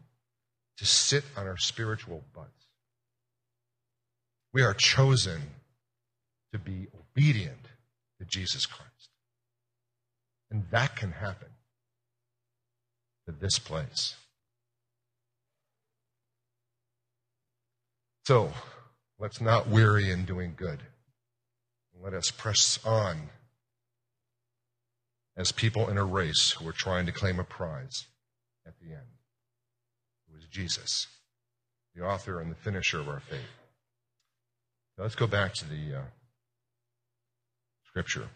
[0.78, 2.52] to sit on our spiritual butts.
[4.54, 5.42] We are chosen
[6.52, 7.68] to be obedient
[8.20, 9.10] to Jesus Christ.
[10.50, 11.50] And that can happen
[13.26, 14.16] to this place.
[18.26, 18.52] So,
[19.20, 20.82] let's not weary in doing good.
[22.04, 23.30] Let us press on
[25.36, 28.06] as people in a race who are trying to claim a prize
[28.66, 29.08] at the end.
[30.30, 31.08] It was Jesus,
[31.96, 33.40] the author and the finisher of our faith.
[34.98, 36.04] Now let's go back to the uh,
[37.88, 38.30] scripture.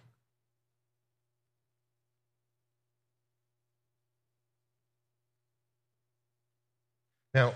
[7.34, 7.54] Now,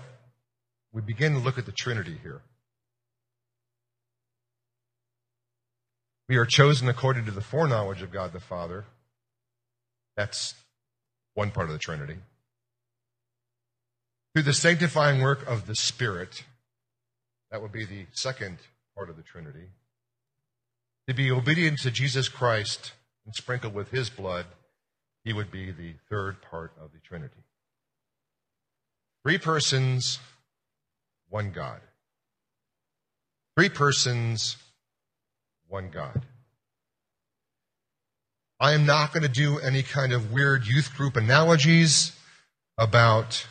[0.92, 2.40] we begin to look at the Trinity here.
[6.28, 8.84] We are chosen according to the foreknowledge of God the Father.
[10.16, 10.54] That's
[11.34, 12.16] one part of the Trinity.
[14.34, 16.42] Through the sanctifying work of the Spirit,
[17.50, 18.58] that would be the second
[18.96, 19.68] part of the Trinity.
[21.06, 22.92] To be obedient to Jesus Christ
[23.24, 24.46] and sprinkled with his blood,
[25.24, 27.44] he would be the third part of the Trinity.
[29.22, 30.18] Three persons,
[31.28, 31.80] one God.
[33.56, 34.56] Three persons,
[35.68, 36.22] one God.
[38.58, 42.12] I am not going to do any kind of weird youth group analogies
[42.78, 43.46] about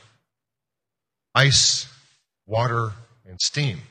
[1.35, 1.87] ice,
[2.47, 2.93] water,
[3.27, 3.81] and steam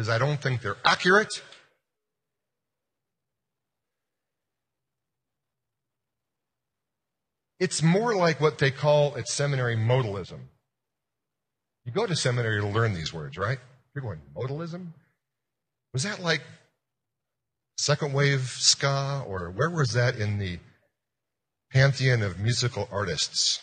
[0.00, 1.42] because I don't think they're accurate.
[7.58, 10.38] It's more like what they call at seminary modalism.
[11.84, 13.58] You go to seminary to learn these words, right?
[13.94, 14.86] You're going, modalism?
[15.92, 16.42] Was that like
[17.78, 20.58] second wave ska, or where was that in the
[21.72, 23.60] pantheon of musical artists?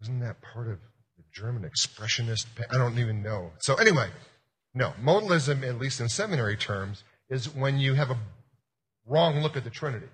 [0.00, 0.78] Wasn't that part of
[1.16, 2.46] the German expressionist?
[2.70, 3.52] I don't even know.
[3.58, 4.08] So, anyway,
[4.74, 4.92] no.
[5.02, 8.18] Modalism, at least in seminary terms, is when you have a
[9.06, 10.08] wrong look at the Trinity.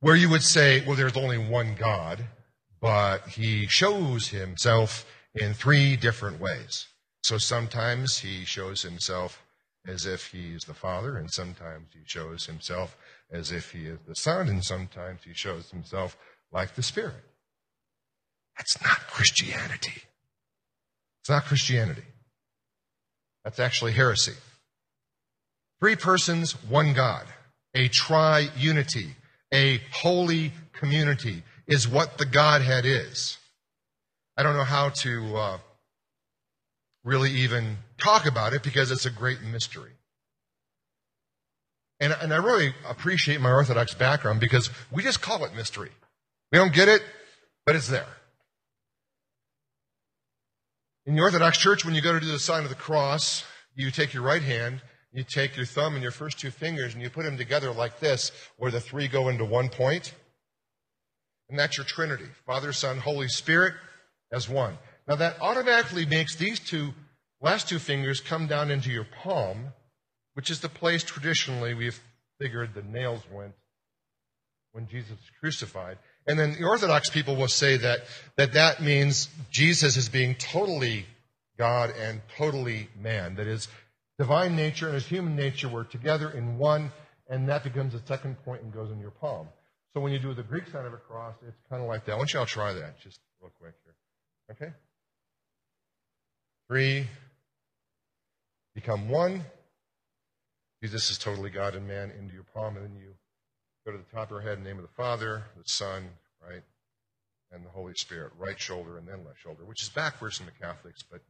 [0.00, 2.24] Where you would say, well, there's only one God,
[2.80, 6.88] but he shows himself in three different ways.
[7.22, 9.42] So sometimes he shows himself
[9.86, 12.96] as if he is the Father, and sometimes he shows himself
[13.30, 16.16] as if he is the Son, and sometimes he shows himself
[16.52, 17.24] like the Spirit.
[18.56, 20.02] That's not Christianity.
[21.20, 22.04] It's not Christianity.
[23.44, 24.34] That's actually heresy.
[25.80, 27.26] Three persons, one God.
[27.74, 29.16] A tri-unity,
[29.52, 33.38] a holy community is what the Godhead is.
[34.36, 35.58] I don't know how to uh,
[37.04, 39.92] really even talk about it because it's a great mystery.
[42.00, 45.90] And, and I really appreciate my Orthodox background because we just call it mystery.
[46.50, 47.02] We don't get it,
[47.64, 48.06] but it's there.
[51.06, 53.44] In the Orthodox Church, when you go to do the sign of the cross,
[53.74, 54.82] you take your right hand,
[55.12, 58.00] you take your thumb and your first two fingers, and you put them together like
[58.00, 60.12] this, where the three go into one point.
[61.48, 63.74] And that's your Trinity Father, Son, Holy Spirit
[64.32, 64.78] as one.
[65.08, 66.92] Now, that automatically makes these two
[67.40, 69.72] last two fingers come down into your palm,
[70.34, 72.00] which is the place traditionally we've
[72.40, 73.54] figured the nails went
[74.72, 75.98] when Jesus was crucified.
[76.26, 78.00] And then the Orthodox people will say that
[78.36, 81.06] that, that means Jesus is being totally
[81.58, 83.36] God and totally man.
[83.36, 83.68] That is,
[84.18, 86.92] divine nature and his human nature were together in one,
[87.28, 89.48] and that becomes the second point and goes in your palm.
[89.94, 92.12] So when you do the Greek sign of a cross, it's kind of like that.
[92.12, 93.94] I want you all try that just real quick here.
[94.52, 94.72] Okay?
[96.72, 97.06] Three,
[98.74, 99.44] become one.
[100.82, 103.08] Jesus is totally God and man into your palm, and then you
[103.84, 106.02] go to the top of your head in the name of the Father, the Son,
[106.40, 106.62] right,
[107.50, 110.52] and the Holy Spirit, right shoulder and then left shoulder, which is backwards in the
[110.52, 111.20] Catholics, but,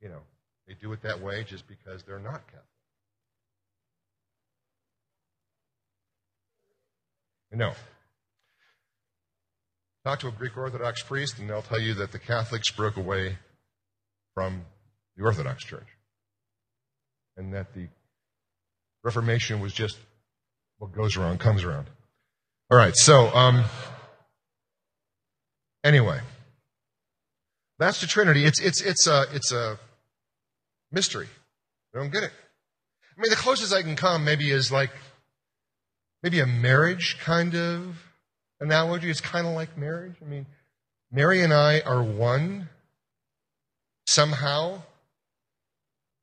[0.00, 0.20] you know,
[0.66, 2.64] they do it that way just because they're not Catholic.
[7.52, 7.72] No.
[10.06, 13.36] Talk to a Greek Orthodox priest, and they'll tell you that the Catholics broke away
[14.32, 14.62] from
[15.18, 15.86] the Orthodox Church.
[17.36, 17.88] And that the
[19.04, 19.98] Reformation was just
[20.78, 21.86] what goes around comes around.
[22.70, 23.64] All right, so um,
[25.84, 26.20] anyway,
[27.78, 28.44] that's the Trinity.
[28.44, 29.78] It's it's it's a it's a
[30.90, 31.28] mystery.
[31.94, 32.32] I don't get it.
[33.16, 34.90] I mean, the closest I can come maybe is like
[36.22, 37.96] maybe a marriage kind of
[38.60, 39.10] analogy.
[39.10, 40.16] It's kind of like marriage.
[40.20, 40.46] I mean,
[41.10, 42.68] Mary and I are one
[44.06, 44.82] somehow.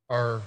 [0.10, 0.41] Our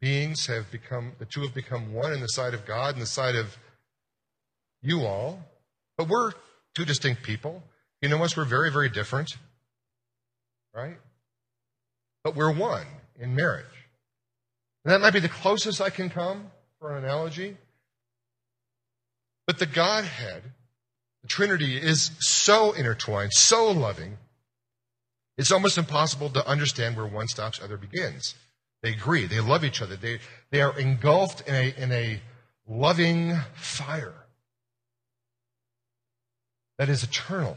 [0.00, 3.06] beings have become, the two have become one in the sight of God and the
[3.06, 3.56] sight of
[4.82, 5.38] you all.
[5.96, 6.32] But we're
[6.74, 7.62] two distinct people.
[8.00, 9.36] You know us, we're very, very different.
[10.74, 10.96] Right?
[12.24, 12.86] But we're one
[13.20, 13.66] in marriage.
[14.84, 16.50] And that might be the closest I can come
[16.80, 17.56] for an analogy.
[19.46, 20.42] But the Godhead,
[21.22, 24.18] the Trinity, is so intertwined, so loving,
[25.42, 28.36] it's almost impossible to understand where one stops, other begins.
[28.80, 29.26] They agree.
[29.26, 29.96] They love each other.
[29.96, 30.20] They,
[30.52, 32.20] they are engulfed in a, in a
[32.68, 34.14] loving fire
[36.78, 37.56] that is eternal.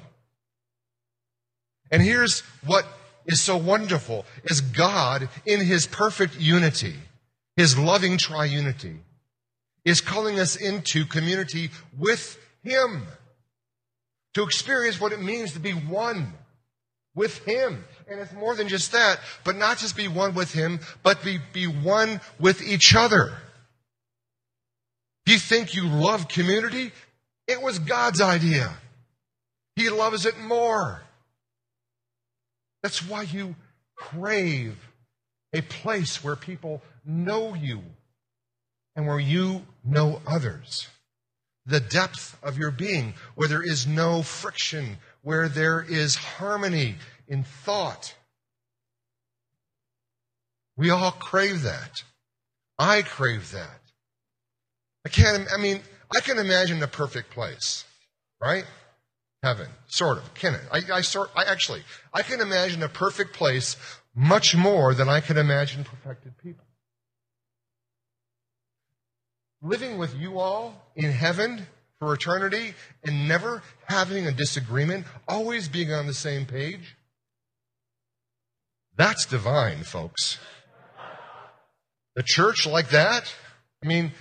[1.91, 2.88] And here's what
[3.27, 6.95] is so wonderful is God in his perfect unity,
[7.55, 8.97] his loving triunity,
[9.83, 13.03] is calling us into community with him
[14.33, 16.33] to experience what it means to be one
[17.16, 17.84] with him.
[18.07, 21.39] And it's more than just that, but not just be one with Him, but be,
[21.53, 23.34] be one with each other.
[25.26, 26.91] You think you love community?
[27.47, 28.72] It was God's idea.
[29.76, 31.01] He loves it more.
[32.84, 33.55] That's why you
[33.95, 34.78] crave
[35.51, 37.82] a place where people know you
[38.95, 40.88] and where you know others.
[41.66, 46.95] The depth of your being, where there is no friction, where there is harmony
[47.28, 48.13] in thought.
[50.78, 52.03] We all crave that.
[52.78, 53.82] I crave that.
[55.03, 55.82] I can't, I mean,
[56.15, 57.86] I can imagine a perfect place,
[58.39, 58.65] right?
[59.41, 60.32] Heaven, sort of.
[60.36, 60.61] Can it?
[60.71, 61.82] I, I sort, I actually,
[62.13, 63.78] I can imagine a perfect place
[64.13, 66.65] much more than I can imagine perfected people.
[69.63, 71.65] Living with you all in heaven
[72.00, 72.74] for eternity
[73.04, 76.96] and never having a disagreement, always being on the same page.
[78.98, 80.39] That's divine, folks.
[82.16, 83.34] The church like that,
[83.84, 84.14] I mean,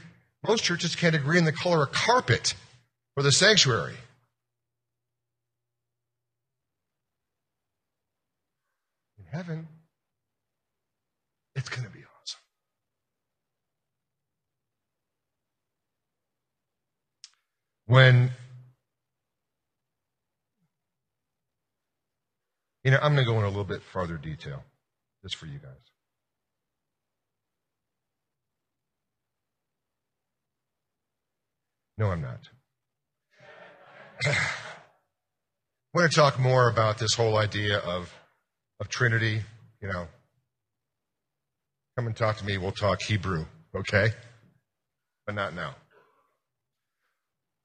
[0.47, 2.55] most churches can't agree on the color of carpet
[3.15, 3.95] for the sanctuary.
[9.19, 9.69] In heaven,
[11.55, 12.41] it's going to be awesome.
[17.95, 18.33] When
[22.83, 24.65] You know, I'm going to go in a little bit farther detail
[25.23, 25.71] just for you guys.
[31.97, 32.41] No, I'm not.
[34.27, 34.35] I
[35.95, 38.13] want to talk more about this whole idea of,
[38.81, 39.41] of Trinity.
[39.81, 40.09] You know,
[41.97, 42.59] come and talk to me.
[42.59, 44.09] We'll talk Hebrew, okay?
[45.27, 45.77] But not now.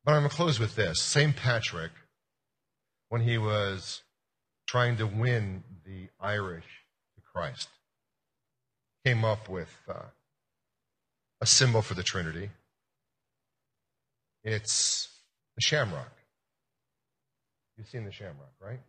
[0.05, 1.01] But I'm going to close with this.
[1.01, 1.35] St.
[1.35, 1.91] Patrick,
[3.09, 4.01] when he was
[4.67, 6.65] trying to win the Irish
[7.15, 7.69] to Christ,
[9.05, 10.07] came up with uh,
[11.41, 12.49] a symbol for the Trinity.
[14.43, 15.09] It's
[15.55, 16.11] the shamrock.
[17.77, 18.81] You've seen the shamrock, right?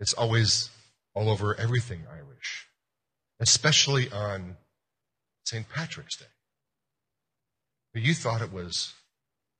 [0.00, 0.70] It's always
[1.14, 2.68] all over everything Irish,
[3.40, 4.56] especially on
[5.44, 5.68] St.
[5.68, 6.26] Patrick's Day.
[7.92, 8.94] But you thought it was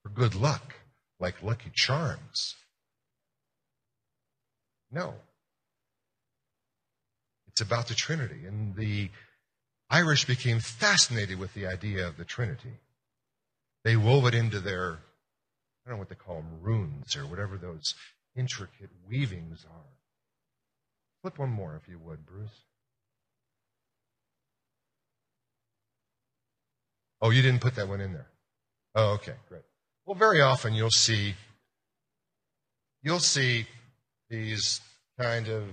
[0.08, 0.74] for good luck,
[1.20, 2.54] like Lucky Charms.
[4.90, 5.14] No.
[7.48, 8.46] It's about the Trinity.
[8.46, 9.10] And the
[9.90, 12.80] Irish became fascinated with the idea of the Trinity.
[13.84, 17.56] They wove it into their, I don't know what they call them, runes or whatever
[17.56, 17.94] those
[18.36, 19.92] intricate weavings are.
[21.22, 22.64] Flip one more if you would, Bruce.
[27.20, 28.28] Oh, you didn't put that one in there.
[28.94, 29.62] Oh, okay, great.
[30.08, 31.34] Well, very often you'll see
[33.02, 33.66] you'll see
[34.30, 34.80] these
[35.20, 35.64] kind of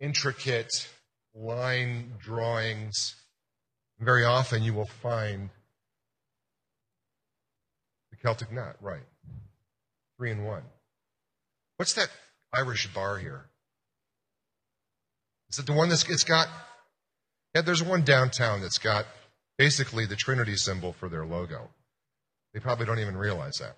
[0.00, 0.88] intricate
[1.34, 3.14] line drawings.
[4.00, 5.50] Very often you will find
[8.10, 9.04] the Celtic knot, right.
[10.16, 10.62] Three and one.
[11.76, 12.08] What's that
[12.54, 13.50] Irish bar here?
[15.50, 16.48] Is it the one that's it's got
[17.54, 19.04] yeah, there's one downtown that's got
[19.58, 21.68] basically the Trinity symbol for their logo.
[22.52, 23.76] They probably don't even realize that.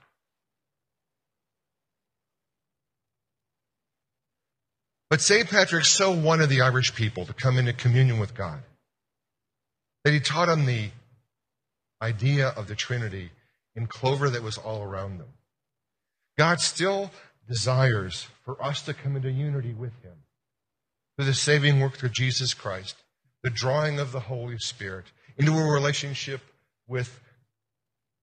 [5.11, 5.51] But St.
[5.51, 8.63] Patrick so wanted the Irish people to come into communion with God
[10.05, 10.91] that he taught them the
[12.01, 13.31] idea of the Trinity
[13.75, 15.29] in clover that was all around them.
[16.39, 17.11] God still
[17.49, 20.15] desires for us to come into unity with him
[21.17, 22.97] through the saving work of Jesus Christ,
[23.43, 25.07] the drawing of the Holy Spirit
[25.37, 26.41] into a relationship
[26.87, 27.21] with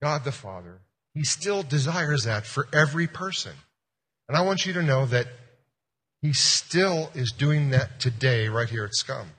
[0.01, 0.79] God the Father.
[1.13, 3.53] He still desires that for every person.
[4.27, 5.27] And I want you to know that
[6.21, 9.29] he still is doing that today, right here at Scum.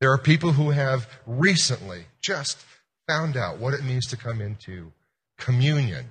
[0.00, 2.58] There are people who have recently just
[3.06, 4.92] found out what it means to come into
[5.38, 6.06] communion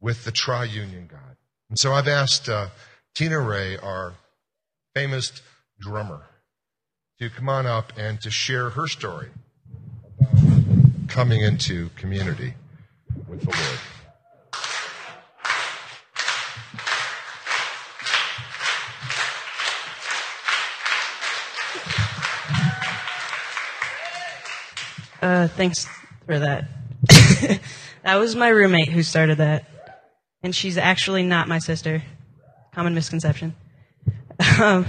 [0.00, 1.36] with the triune God.
[1.70, 2.68] And so I've asked uh,
[3.14, 4.14] Tina Ray, our
[4.94, 5.32] famous
[5.80, 6.22] drummer,
[7.20, 9.30] to come on up and to share her story
[11.12, 12.54] coming into community
[13.28, 13.78] with the Lord.
[25.20, 25.86] Uh, thanks
[26.24, 26.64] for that.
[28.02, 29.66] that was my roommate who started that.
[30.42, 32.02] And she's actually not my sister.
[32.74, 33.54] Common misconception.
[34.60, 34.86] Um,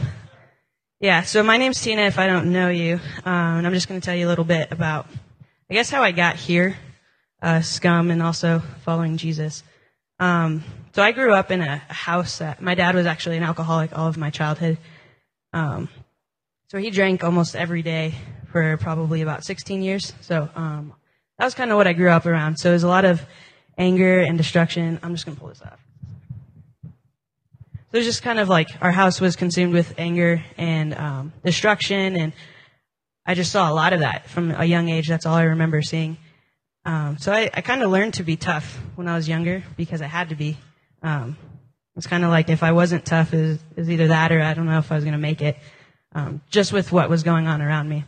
[0.99, 2.95] yeah, so my name's Tina if I don't know you.
[3.26, 5.05] Um, and I'm just going to tell you a little bit about,
[5.74, 6.78] I guess, how I got here,
[7.41, 9.63] uh, scum, and also following Jesus.
[10.19, 10.63] Um,
[10.93, 13.97] so I grew up in a, a, house that my dad was actually an alcoholic
[13.97, 14.78] all of my childhood.
[15.51, 15.89] Um,
[16.67, 18.13] so he drank almost every day
[18.51, 20.13] for probably about 16 years.
[20.21, 20.93] So um,
[21.39, 22.57] that was kind of what I grew up around.
[22.57, 23.24] So it was a lot of
[23.76, 24.99] anger and destruction.
[25.01, 25.80] I'm just going to pull this off.
[26.84, 26.89] So
[27.93, 32.15] it was just kind of like our house was consumed with anger and um, destruction,
[32.15, 32.32] and
[33.26, 35.07] I just saw a lot of that from a young age.
[35.07, 36.17] That's all I remember seeing.
[36.86, 40.01] Um, so I, I kind of learned to be tough when I was younger because
[40.01, 40.57] I had to be.
[41.01, 41.38] Um,
[41.95, 44.65] it's kind of like if I wasn't tough, is is either that or I don't
[44.65, 45.57] know if I was going to make it.
[46.15, 48.03] Um, just with what was going on around me.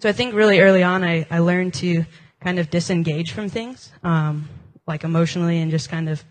[0.00, 2.04] So I think really early on, I, I learned to
[2.40, 4.48] kind of disengage from things, um,
[4.86, 6.24] like emotionally, and just kind of,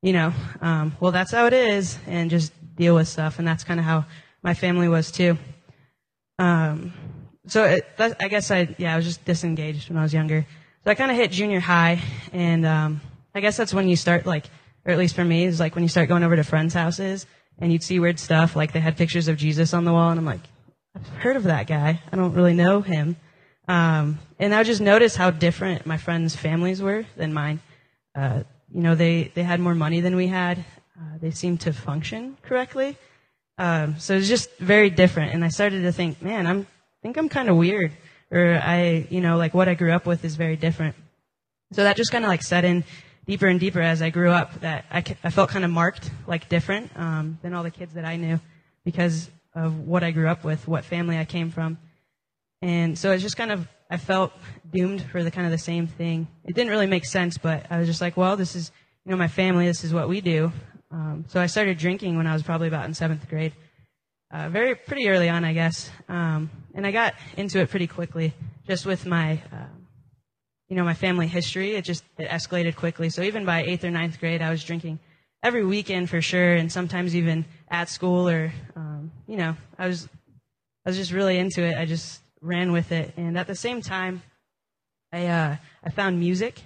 [0.00, 0.32] you know,
[0.62, 3.38] um, well, that's how it is, and just deal with stuff.
[3.38, 4.06] And that's kind of how
[4.42, 5.36] my family was too.
[6.38, 6.92] Um,
[7.46, 10.46] so it, I guess I, yeah, I was just disengaged when I was younger.
[10.84, 12.00] So I kind of hit junior high,
[12.32, 13.00] and um,
[13.34, 14.46] I guess that's when you start like,
[14.84, 17.26] or at least for me, is like when you start going over to friends' houses
[17.58, 20.18] and you'd see weird stuff, like they had pictures of Jesus on the wall, and
[20.18, 20.40] I'm like,
[20.94, 22.00] I've heard of that guy.
[22.10, 23.16] I don't really know him.
[23.68, 27.60] Um, and I just noticed how different my friends' families were than mine.
[28.16, 30.58] Uh, you know, they, they had more money than we had.
[30.98, 32.96] Uh, they seemed to function correctly.
[33.58, 35.34] Um, so it was just very different.
[35.34, 36.66] And I started to think, man, I'm,
[37.02, 37.92] think I'm kind of weird.
[38.30, 40.94] Or I, you know, like what I grew up with is very different.
[41.72, 42.84] So that just kind of like set in
[43.26, 46.48] deeper and deeper as I grew up that I, I felt kind of marked, like
[46.48, 48.40] different, um, than all the kids that I knew
[48.84, 51.78] because of what I grew up with, what family I came from.
[52.62, 54.32] And so it's just kind of, I felt
[54.72, 56.28] doomed for the kind of the same thing.
[56.44, 58.70] It didn't really make sense, but I was just like, well, this is,
[59.04, 60.52] you you know, my family, this is what we do.
[60.92, 63.52] Um, so I started drinking when I was probably about in seventh grade.
[64.30, 65.90] Uh, very pretty early on, I guess.
[66.08, 68.34] Um, and I got into it pretty quickly,
[68.66, 69.66] just with my, uh,
[70.68, 71.74] you know, my family history.
[71.74, 73.10] It just it escalated quickly.
[73.10, 74.98] So even by eighth or ninth grade, I was drinking
[75.42, 80.08] every weekend for sure, and sometimes even at school or, um, you know, I was,
[80.84, 81.76] I was just really into it.
[81.76, 84.22] I just ran with it, and at the same time,
[85.12, 86.60] I, uh, I found music,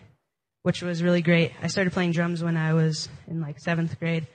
[0.63, 1.53] which was really great.
[1.63, 4.27] I started playing drums when I was in like seventh grade,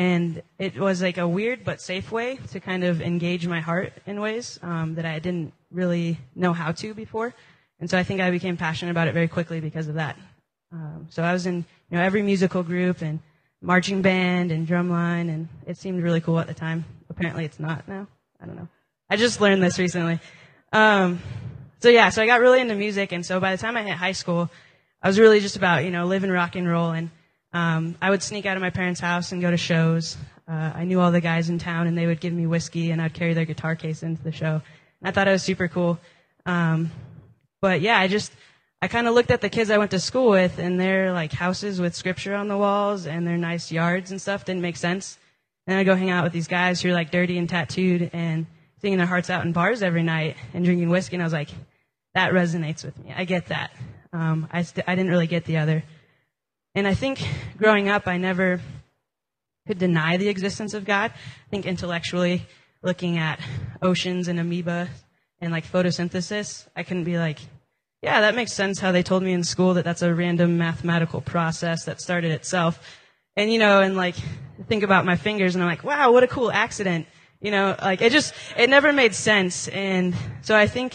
[0.00, 3.92] and it was like a weird but safe way to kind of engage my heart
[4.06, 7.34] in ways um, that I didn't really know how to before.
[7.80, 10.16] And so I think I became passionate about it very quickly because of that.
[10.72, 11.56] Um, so I was in
[11.90, 13.20] you know every musical group and
[13.60, 16.86] marching band and drumline, and it seemed really cool at the time.
[17.10, 18.06] Apparently, it's not now.
[18.40, 18.68] I don't know.
[19.10, 20.18] I just learned this recently.
[20.72, 21.20] Um,
[21.80, 23.98] so yeah, so I got really into music, and so by the time I hit
[23.98, 24.48] high school,
[25.02, 27.10] I was really just about you know living rock and roll, and
[27.52, 30.16] um, I would sneak out of my parents' house and go to shows.
[30.48, 33.00] Uh, I knew all the guys in town, and they would give me whiskey, and
[33.00, 34.62] I'd carry their guitar case into the show.
[35.00, 35.98] And I thought it was super cool.
[36.46, 36.90] Um,
[37.60, 38.32] but yeah, I just
[38.82, 41.32] I kind of looked at the kids I went to school with, and their like
[41.32, 45.18] houses with scripture on the walls and their nice yards and stuff didn't make sense.
[45.66, 48.46] And I'd go hang out with these guys who are like dirty and tattooed and
[48.80, 51.16] singing their hearts out in bars every night and drinking whiskey.
[51.16, 51.50] And I was like,
[52.14, 53.12] that resonates with me.
[53.14, 53.70] I get that.
[54.12, 55.84] Um, I st- I didn't really get the other.
[56.74, 58.60] And I think growing up, I never
[59.66, 61.12] could deny the existence of God.
[61.12, 62.46] I think intellectually,
[62.82, 63.40] looking at
[63.82, 64.88] oceans and amoeba
[65.40, 67.38] and like photosynthesis, I couldn't be like,
[68.02, 71.20] yeah, that makes sense how they told me in school that that's a random mathematical
[71.20, 72.98] process that started itself.
[73.36, 74.14] And, you know, and like,
[74.68, 77.06] think about my fingers and I'm like, wow, what a cool accident.
[77.40, 79.68] You know, like it just, it never made sense.
[79.68, 80.94] And so I think,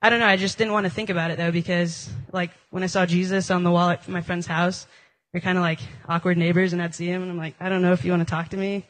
[0.00, 2.82] I don't know, I just didn't want to think about it though because like when
[2.82, 4.86] I saw Jesus on the wall at my friend's house,
[5.32, 7.82] we're kind of like awkward neighbors and I'd see him and I'm like, I don't
[7.82, 8.84] know if you want to talk to me.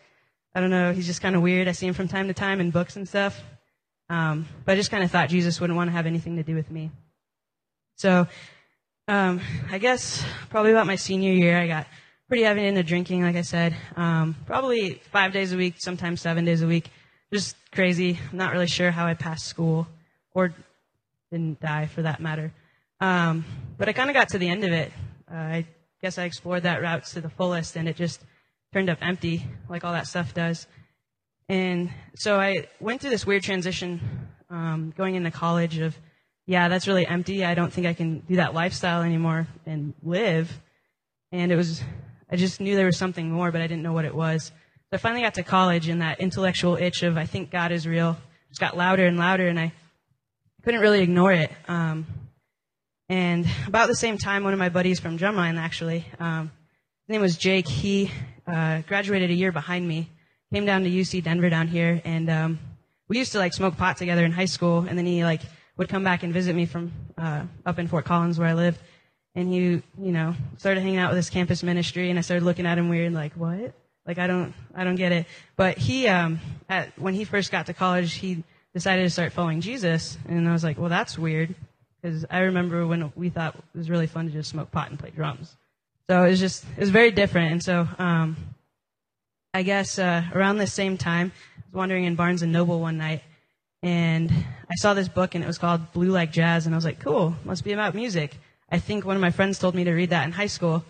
[0.55, 0.93] I don't know.
[0.93, 1.69] He's just kind of weird.
[1.69, 3.43] I see him from time to time in books and stuff.
[4.09, 6.55] Um, but I just kind of thought Jesus wouldn't want to have anything to do
[6.55, 6.91] with me.
[7.97, 8.27] So,
[9.09, 11.87] um, I guess probably about my senior year, I got
[12.29, 13.77] pretty heavy into drinking, like I said.
[13.97, 16.91] Um, probably five days a week, sometimes seven days a week.
[17.33, 18.19] Just crazy.
[18.31, 19.87] I'm not really sure how I passed school
[20.35, 20.55] or
[21.31, 22.53] didn't die for that matter.
[23.01, 23.45] Um,
[23.79, 24.93] but I kind of got to the end of it.
[25.31, 25.67] Uh, I
[26.03, 28.25] guess I explored that route to the fullest and it just
[28.73, 30.67] turned up empty, like all that stuff does.
[31.49, 34.01] And so I went through this weird transition
[34.51, 35.97] um, going into college of
[36.49, 37.45] yeah, that's really empty.
[37.45, 40.61] I don't think I can do that lifestyle anymore and live.
[41.33, 41.83] And it was,
[42.31, 44.47] I just knew there was something more, but I didn't know what it was.
[44.47, 47.85] So I finally got to college and that intellectual itch of I think God is
[47.85, 48.17] real
[48.57, 49.73] just got louder and louder and I
[50.63, 51.51] couldn't really ignore it.
[51.69, 52.07] Um,
[53.09, 56.51] and about the same time, one of my buddies from Drumline actually, um,
[57.07, 57.69] his name was Jake.
[57.69, 58.11] He
[58.47, 60.11] uh, graduated a year behind me,
[60.53, 62.59] came down to UC Denver down here, and um,
[63.09, 64.87] we used to like smoke pot together in high school.
[64.89, 65.43] And then he like
[65.77, 68.81] would come back and visit me from uh, up in Fort Collins where I lived.
[69.37, 72.67] And he, you know, started hanging out with his campus ministry, and I started looking
[72.67, 73.75] at him weird, like, what?
[74.07, 75.27] Like, I don't, I don't get it.
[75.57, 76.41] But he, um,
[76.71, 80.53] at, when he first got to college, he decided to start following Jesus, and I
[80.53, 81.55] was like, well, that's weird,
[82.01, 84.99] because I remember when we thought it was really fun to just smoke pot and
[84.99, 85.57] play drums.
[86.09, 87.53] So it was just, it was very different.
[87.53, 88.37] And so, um,
[89.53, 92.99] I guess uh, around the same time, I was wandering in Barnes and Noble one
[92.99, 93.23] night,
[93.83, 96.85] and I saw this book and it was called Blue Like Jazz, and I was
[96.85, 98.37] like, cool, must be about music.
[98.71, 100.85] I think one of my friends told me to read that in high school.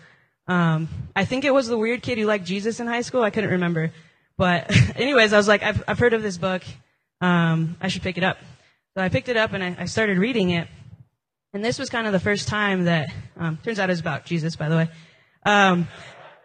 [0.47, 3.23] Um, I think it was the weird kid who liked Jesus in high school.
[3.23, 3.91] I couldn't remember.
[4.37, 6.63] But anyways, I was like, I've, I've heard of this book.
[7.21, 8.37] Um, I should pick it up.
[8.95, 10.67] So I picked it up and I, I started reading it.
[11.53, 14.25] And this was kind of the first time that, um, turns out it was about
[14.25, 14.89] Jesus, by the way.
[15.45, 15.87] Um,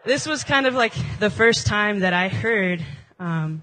[0.04, 2.84] this was kind of like the first time that I heard,
[3.18, 3.62] um,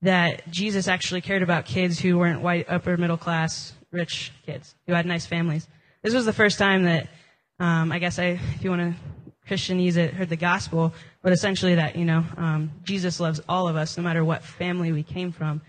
[0.00, 4.94] that Jesus actually cared about kids who weren't white, upper middle class, rich kids who
[4.94, 5.68] had nice families.
[6.02, 7.08] This was the first time that,
[7.60, 9.00] um, I guess I, if you want to
[9.48, 10.92] Christianese it, heard the gospel,
[11.22, 14.90] but essentially that, you know, um, Jesus loves all of us no matter what family
[14.90, 15.60] we came from.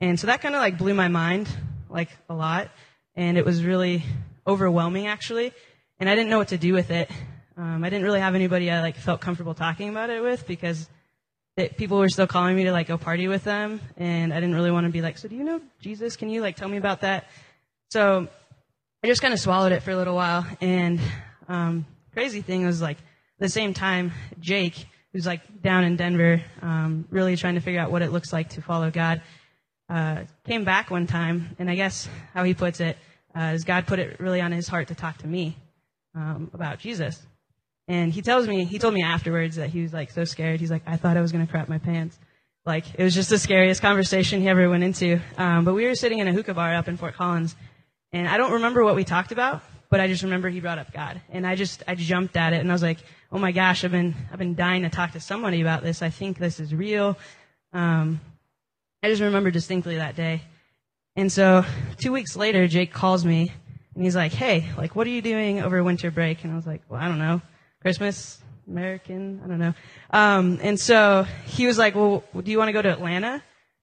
[0.00, 1.48] And so that kind of like blew my mind,
[1.88, 2.70] like a lot.
[3.14, 4.02] And it was really
[4.46, 5.52] overwhelming actually.
[5.98, 7.10] And I didn't know what to do with it.
[7.56, 10.88] Um, I didn't really have anybody I like felt comfortable talking about it with because
[11.56, 14.54] that people were still calling me to like go party with them, and I didn't
[14.54, 16.16] really want to be like, so do you know Jesus?
[16.16, 17.26] Can you like tell me about that?
[17.90, 18.28] So
[19.02, 21.00] I just kind of swallowed it for a little while, and
[21.48, 21.84] um,
[22.14, 22.96] crazy thing was like
[23.38, 27.90] the same time, Jake, who's like down in Denver, um, really trying to figure out
[27.90, 29.20] what it looks like to follow God,
[29.90, 32.96] uh, came back one time, and I guess how he puts it
[33.36, 35.56] uh, is God put it really on his heart to talk to me
[36.14, 37.20] um, about Jesus.
[37.88, 40.60] And he tells me, he told me afterwards that he was like so scared.
[40.60, 42.18] He's like, I thought I was going to crap my pants.
[42.64, 45.18] Like, it was just the scariest conversation he ever went into.
[45.38, 47.56] Um, but we were sitting in a hookah bar up in Fort Collins,
[48.12, 50.92] and I don't remember what we talked about, but I just remember he brought up
[50.92, 51.20] God.
[51.30, 52.98] And I just, I jumped at it, and I was like,
[53.32, 56.02] oh my gosh, I've been, I've been dying to talk to somebody about this.
[56.02, 57.16] I think this is real.
[57.72, 58.20] Um,
[59.02, 60.42] I just remember distinctly that day.
[61.16, 61.64] And so
[61.98, 63.52] two weeks later, Jake calls me
[63.94, 66.44] and he's like, Hey, like, what are you doing over winter break?
[66.44, 67.42] And I was like, Well, I don't know.
[67.82, 69.74] Christmas, American, I don't know.
[70.10, 73.42] Um, and so he was like, Well, do you want to go to Atlanta?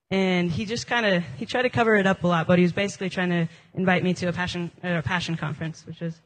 [0.09, 2.63] And he just kind of, he tried to cover it up a lot, but he
[2.63, 6.17] was basically trying to invite me to a passion, a passion conference, which is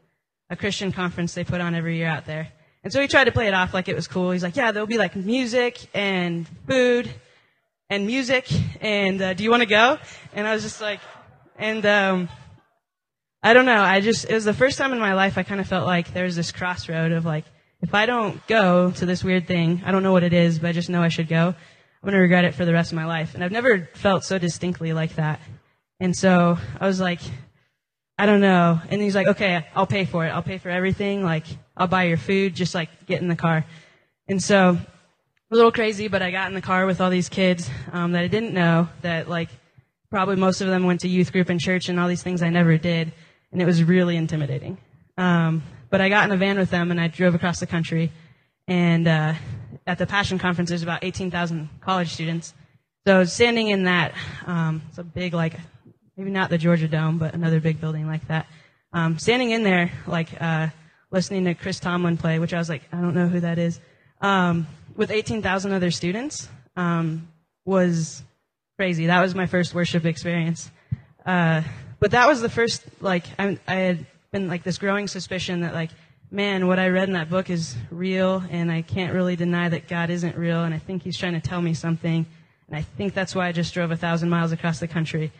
[0.52, 2.49] a Christian conference they put on every year out there.
[2.84, 4.32] And so he tried to play it off like it was cool.
[4.32, 7.12] He's like, yeah, there'll be like music and food
[7.92, 8.48] and music
[8.80, 10.00] and uh, do you want to go?
[10.34, 11.02] And I was just like,
[11.58, 12.30] and um,
[13.44, 13.82] I don't know.
[13.84, 16.14] I just it was the first time in my life I kind of felt like
[16.14, 17.44] there was this crossroad of like,
[17.82, 20.70] if I don't go to this weird thing, I don't know what it is, but
[20.70, 21.48] I just know I should go.
[21.50, 23.36] I'm going to regret it for the rest of my life.
[23.36, 25.42] And I've never felt so distinctly like that.
[26.00, 27.20] And so I was like,
[28.18, 28.80] I don't know.
[28.89, 30.30] And he's like, okay, I'll pay for it.
[30.30, 31.24] I'll pay for everything.
[31.24, 32.56] Like, I'll buy your food.
[32.56, 33.66] Just like get in the car.
[34.28, 34.78] And so
[35.52, 38.24] a little crazy, but I got in the car with all these kids um, that
[38.24, 38.88] I didn't know.
[39.02, 39.49] That like
[40.10, 42.49] probably most of them went to youth group and church and all these things I
[42.49, 43.12] never did,
[43.52, 44.78] and it was really intimidating.
[45.18, 48.12] Um, but I got in a van with them and I drove across the country.
[48.66, 49.34] And uh,
[49.86, 52.54] at the Passion Conference, there's about 18,000 college students.
[53.06, 54.14] So standing in that,
[54.45, 55.56] um, it's a big like
[56.16, 58.47] maybe not the Georgia Dome, but another big building like that.
[58.93, 60.68] Um, standing in there, like uh,
[61.12, 63.82] listening to Chris Tomlin play, which I was like, I don't know who that is
[64.22, 67.28] um, with 18,000 other students um,
[67.66, 68.24] was
[68.78, 69.08] crazy.
[69.08, 70.72] That was my first worship experience.
[71.26, 71.62] Uh,
[72.00, 75.74] but that was the first, like, I, I had been like this growing suspicion that,
[75.74, 75.92] like,
[76.32, 79.88] man, what I read in that book is real, and I can't really deny that
[79.88, 82.26] God isn't real, and I think He's trying to tell me something,
[82.68, 85.32] and I think that's why I just drove a thousand miles across the country.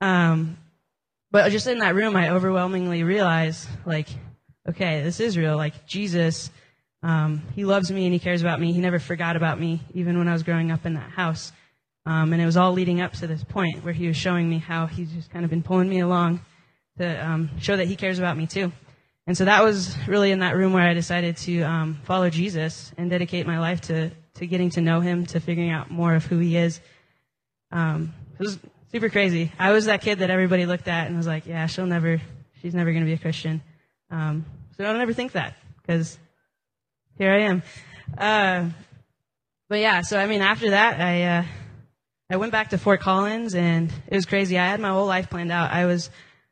[0.00, 0.56] Um,
[1.30, 4.08] but just in that room, I overwhelmingly realized, like,
[4.68, 5.56] okay, this is real.
[5.56, 6.50] Like, Jesus
[7.02, 8.72] um, he loves me and he cares about me.
[8.72, 11.52] He never forgot about me, even when I was growing up in that house.
[12.06, 14.58] Um, and it was all leading up to this point where he was showing me
[14.58, 16.40] how he's just kind of been pulling me along
[16.98, 18.72] to um, show that he cares about me too.
[19.26, 22.92] And so that was really in that room where I decided to um, follow Jesus
[22.96, 26.24] and dedicate my life to, to getting to know him, to figuring out more of
[26.24, 26.80] who he is.
[27.70, 28.58] Um, it was
[28.90, 29.52] super crazy.
[29.58, 32.20] I was that kid that everybody looked at and was like, yeah, she'll never,
[32.60, 33.62] she's never going to be a Christian.
[34.10, 34.44] Um,
[34.76, 36.18] so don't ever think that because
[37.20, 37.62] here I am.
[38.16, 38.70] Uh,
[39.68, 41.44] but yeah, so I mean, after that, I uh,
[42.30, 44.58] I went back to Fort Collins, and it was crazy.
[44.58, 45.70] I had my whole life planned out.
[45.70, 46.08] I was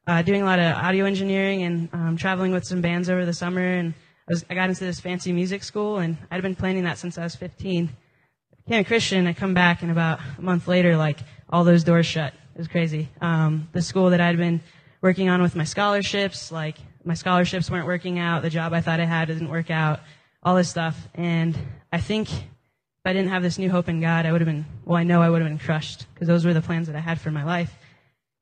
[0.07, 3.33] uh, doing a lot of audio engineering and um, traveling with some bands over the
[3.33, 3.95] summer, and
[4.29, 7.17] I, was, I got into this fancy music school, and I'd been planning that since
[7.17, 7.89] I was 15.
[7.89, 9.27] I became a Christian.
[9.27, 12.35] I come back, and about a month later, like all those doors shut.
[12.55, 13.09] It was crazy.
[13.23, 14.61] Um, the school that I'd been
[15.01, 18.43] working on with my scholarships, like my scholarships weren't working out.
[18.43, 20.01] The job I thought I had didn't work out
[20.43, 21.09] all this stuff.
[21.15, 21.57] And
[21.93, 24.67] I think if I didn't have this new hope in God, I would have been,
[24.85, 27.01] well, I know I would have been crushed because those were the plans that I
[27.01, 27.73] had for my life.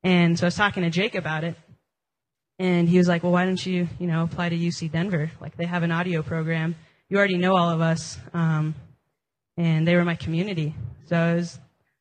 [0.02, 1.56] And so I was talking to Jake about it.
[2.58, 5.30] And he was like, well, why don't you, you know, apply to UC Denver?
[5.40, 6.74] Like they have an audio program.
[7.08, 8.18] You already know all of us.
[8.32, 8.74] Um,
[9.56, 10.74] and they were my community.
[11.06, 11.58] So it was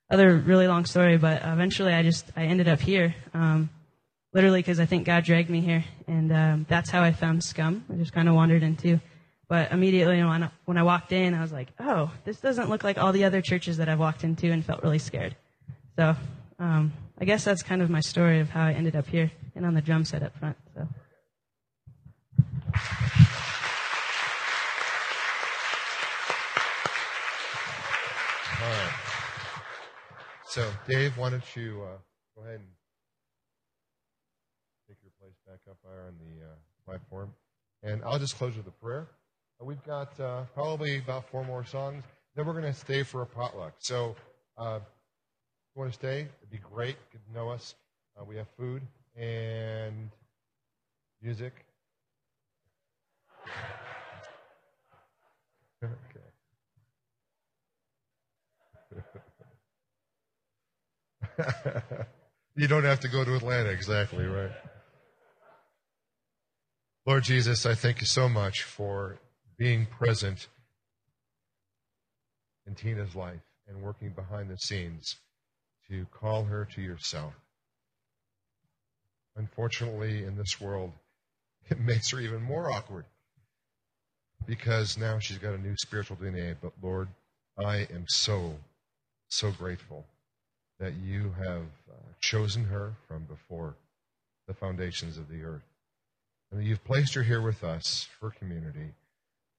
[0.09, 3.15] other really long story, but eventually I just, I ended up here.
[3.33, 3.69] Um,
[4.35, 5.83] literally because I think God dragged me here.
[6.07, 7.85] And um, that's how I found Scum.
[7.91, 8.99] I just kind of wandered into
[9.47, 12.83] but immediately when I, when I walked in, I was like, oh, this doesn't look
[12.83, 15.35] like all the other churches that I've walked into and felt really scared.
[15.97, 16.15] So
[16.59, 19.65] um, I guess that's kind of my story of how I ended up here and
[19.65, 20.57] on the drum set up front.
[20.73, 20.87] So.
[28.61, 28.93] All right.
[30.47, 31.97] So, Dave, why don't you uh,
[32.35, 32.67] go ahead and
[34.87, 37.33] take your place back up there on the uh, platform?
[37.83, 39.07] And I'll just close with a prayer.
[39.61, 42.03] We've got uh, probably about four more songs.
[42.35, 43.75] Then we're going to stay for a potluck.
[43.79, 44.15] So
[44.57, 44.83] uh, if
[45.75, 46.97] you want to stay, it'd be great.
[47.11, 47.73] Get to know us.
[48.19, 48.81] Uh, we have food
[49.15, 50.09] and
[51.21, 51.53] music.
[55.83, 55.93] okay.
[62.55, 64.51] you don't have to go to Atlanta, exactly, right?
[67.05, 69.17] Lord Jesus, I thank you so much for
[69.57, 70.47] being present
[72.67, 75.15] in Tina's life and working behind the scenes
[75.89, 77.33] to call her to yourself.
[79.35, 80.91] Unfortunately, in this world,
[81.69, 83.05] it makes her even more awkward.
[84.45, 86.55] because now she's got a new spiritual DNA.
[86.61, 87.07] But Lord,
[87.57, 88.55] I am so,
[89.29, 90.05] so grateful
[90.79, 93.75] that you have uh, chosen her from before
[94.47, 95.63] the foundations of the earth.
[96.51, 98.93] And that you've placed her here with us for community,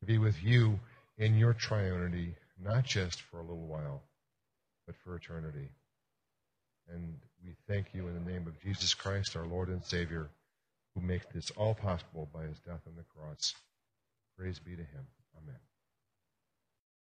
[0.04, 0.78] be with you
[1.18, 4.02] in your triunity, not just for a little while,
[4.86, 5.68] but for eternity.
[6.88, 10.28] And we thank you in the name of Jesus Christ, our Lord and Savior,
[10.94, 13.54] who makes this all possible by his death on the cross.
[14.38, 15.06] Praise be to him.
[15.42, 15.56] Amen.